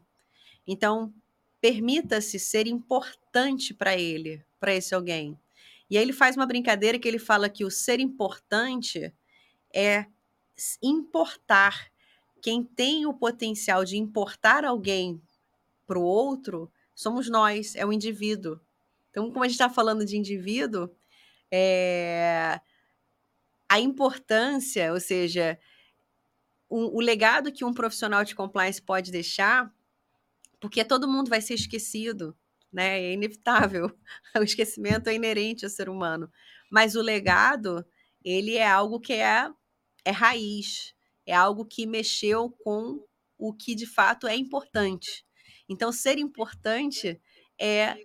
[0.68, 1.14] Então,
[1.62, 5.40] permita-se ser importante para ele, para esse alguém.
[5.90, 9.14] E aí ele faz uma brincadeira que ele fala que o ser importante
[9.74, 10.06] é
[10.84, 11.90] importar.
[12.42, 15.22] Quem tem o potencial de importar alguém
[15.88, 18.60] para o outro somos nós, é o indivíduo.
[19.12, 20.90] Então, como a gente está falando de indivíduo,
[21.52, 22.60] é,
[23.70, 25.60] a importância, ou seja,
[26.70, 29.74] o, o legado que um profissional de compliance pode deixar,
[30.60, 32.36] porque todo mundo vai ser esquecido,
[32.72, 33.00] né?
[33.00, 33.92] É inevitável.
[34.38, 36.30] O esquecimento é inerente ao ser humano.
[36.70, 37.86] Mas o legado,
[38.24, 39.50] ele é algo que é,
[40.04, 40.94] é raiz,
[41.26, 43.02] é algo que mexeu com
[43.38, 45.26] o que de fato é importante.
[45.70, 47.22] Então, ser importante
[47.60, 47.98] é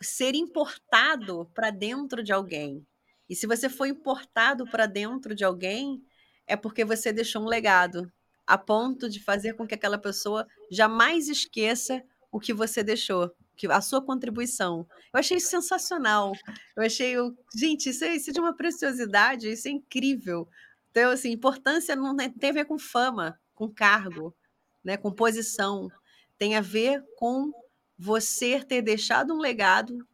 [0.00, 2.86] ser importado para dentro de alguém.
[3.28, 6.02] E se você foi importado para dentro de alguém,
[6.46, 8.10] é porque você deixou um legado,
[8.46, 12.02] a ponto de fazer com que aquela pessoa jamais esqueça
[12.32, 13.30] o que você deixou,
[13.68, 14.86] a sua contribuição.
[15.12, 16.32] Eu achei isso sensacional.
[16.76, 17.14] Eu achei,
[17.54, 20.48] gente, isso é, isso é de uma preciosidade, isso é incrível.
[20.90, 24.34] Então, assim, importância não tem a ver com fama, com cargo,
[24.82, 25.90] né, com posição.
[26.38, 27.52] Tem a ver com
[27.98, 30.06] você ter deixado um legado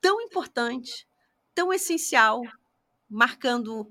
[0.00, 1.06] tão importante
[1.54, 2.42] tão essencial,
[3.08, 3.90] marcando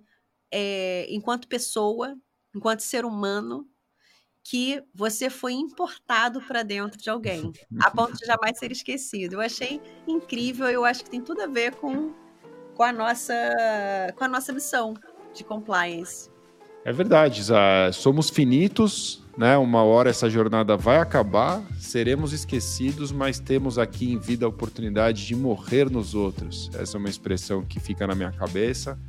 [0.52, 2.15] é, enquanto pessoa,
[2.56, 3.68] enquanto ser humano,
[4.44, 9.34] que você foi importado para dentro de alguém, a ponto de jamais ser esquecido.
[9.34, 12.14] Eu achei incrível, eu acho que tem tudo a ver com,
[12.76, 13.34] com, a, nossa,
[14.18, 14.94] com a nossa missão
[15.34, 16.33] de compliance.
[16.86, 17.42] É verdade,
[17.94, 19.58] somos finitos, né?
[19.58, 25.26] Uma hora essa jornada vai acabar, seremos esquecidos, mas temos aqui em vida a oportunidade
[25.26, 26.70] de morrer nos outros.
[26.74, 29.00] Essa é uma expressão que fica na minha cabeça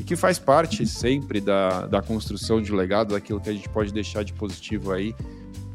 [0.00, 3.92] e que faz parte sempre da, da construção de legado, daquilo que a gente pode
[3.92, 5.14] deixar de positivo aí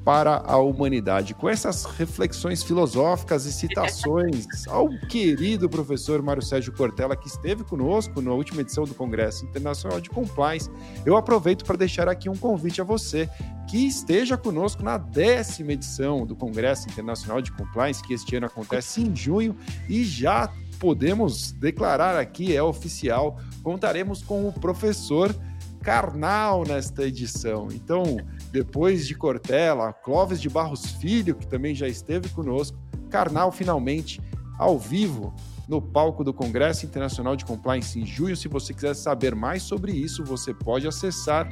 [0.04, 1.34] para a humanidade.
[1.34, 8.22] Com essas reflexões filosóficas e citações ao querido professor Mário Sérgio Cortella, que esteve conosco
[8.22, 10.70] na última edição do Congresso Internacional de Compliance,
[11.06, 13.30] eu aproveito para deixar aqui um convite a você
[13.70, 19.02] que esteja conosco na décima edição do Congresso Internacional de Compliance, que este ano acontece
[19.02, 19.56] em junho
[19.88, 25.34] e já podemos declarar aqui, é oficial, contaremos com o professor
[25.82, 27.68] Karnal nesta edição.
[27.72, 28.18] Então,
[28.54, 32.78] depois de Cortella, Clóvis de Barros Filho, que também já esteve conosco,
[33.10, 34.22] Karnal finalmente
[34.60, 35.34] ao vivo
[35.68, 38.38] no palco do Congresso Internacional de Compliance em junho.
[38.38, 41.50] Se você quiser saber mais sobre isso, você pode acessar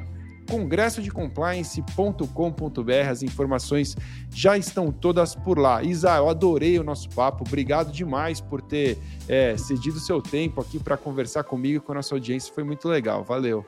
[0.47, 3.09] congressodecompliance.com.br.
[3.09, 3.97] As informações
[4.29, 5.81] já estão todas por lá.
[5.81, 7.43] Isa, eu adorei o nosso papo.
[7.47, 11.95] Obrigado demais por ter é, cedido seu tempo aqui para conversar comigo e com a
[11.95, 12.53] nossa audiência.
[12.53, 13.23] Foi muito legal.
[13.23, 13.65] Valeu.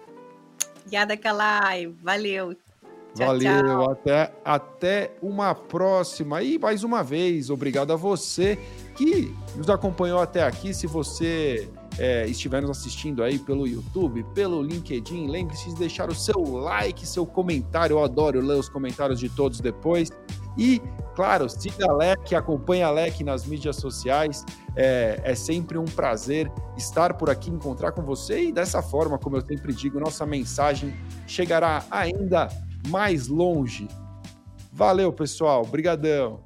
[0.86, 1.92] Obrigada, Kalai.
[2.04, 2.56] Valeu.
[3.16, 3.92] Tchau, Valeu, tchau.
[3.92, 6.42] Até, até uma próxima.
[6.42, 8.58] E mais uma vez, obrigado a você
[8.96, 10.74] que nos acompanhou até aqui.
[10.74, 16.16] Se você é, estiver nos assistindo aí pelo YouTube, pelo LinkedIn, lembre-se de deixar o
[16.16, 17.96] seu like, seu comentário.
[17.96, 20.10] Eu adoro ler os comentários de todos depois.
[20.58, 20.82] E
[21.16, 24.44] Claro, siga a LEC, acompanhe a LEC nas mídias sociais.
[24.76, 29.38] É, é, sempre um prazer estar por aqui, encontrar com você e dessa forma, como
[29.38, 30.96] eu sempre digo, nossa mensagem
[31.28, 32.50] chegará ainda
[32.88, 33.88] mais longe.
[34.72, 35.62] Valeu, pessoal.
[35.62, 36.40] Obrigadão.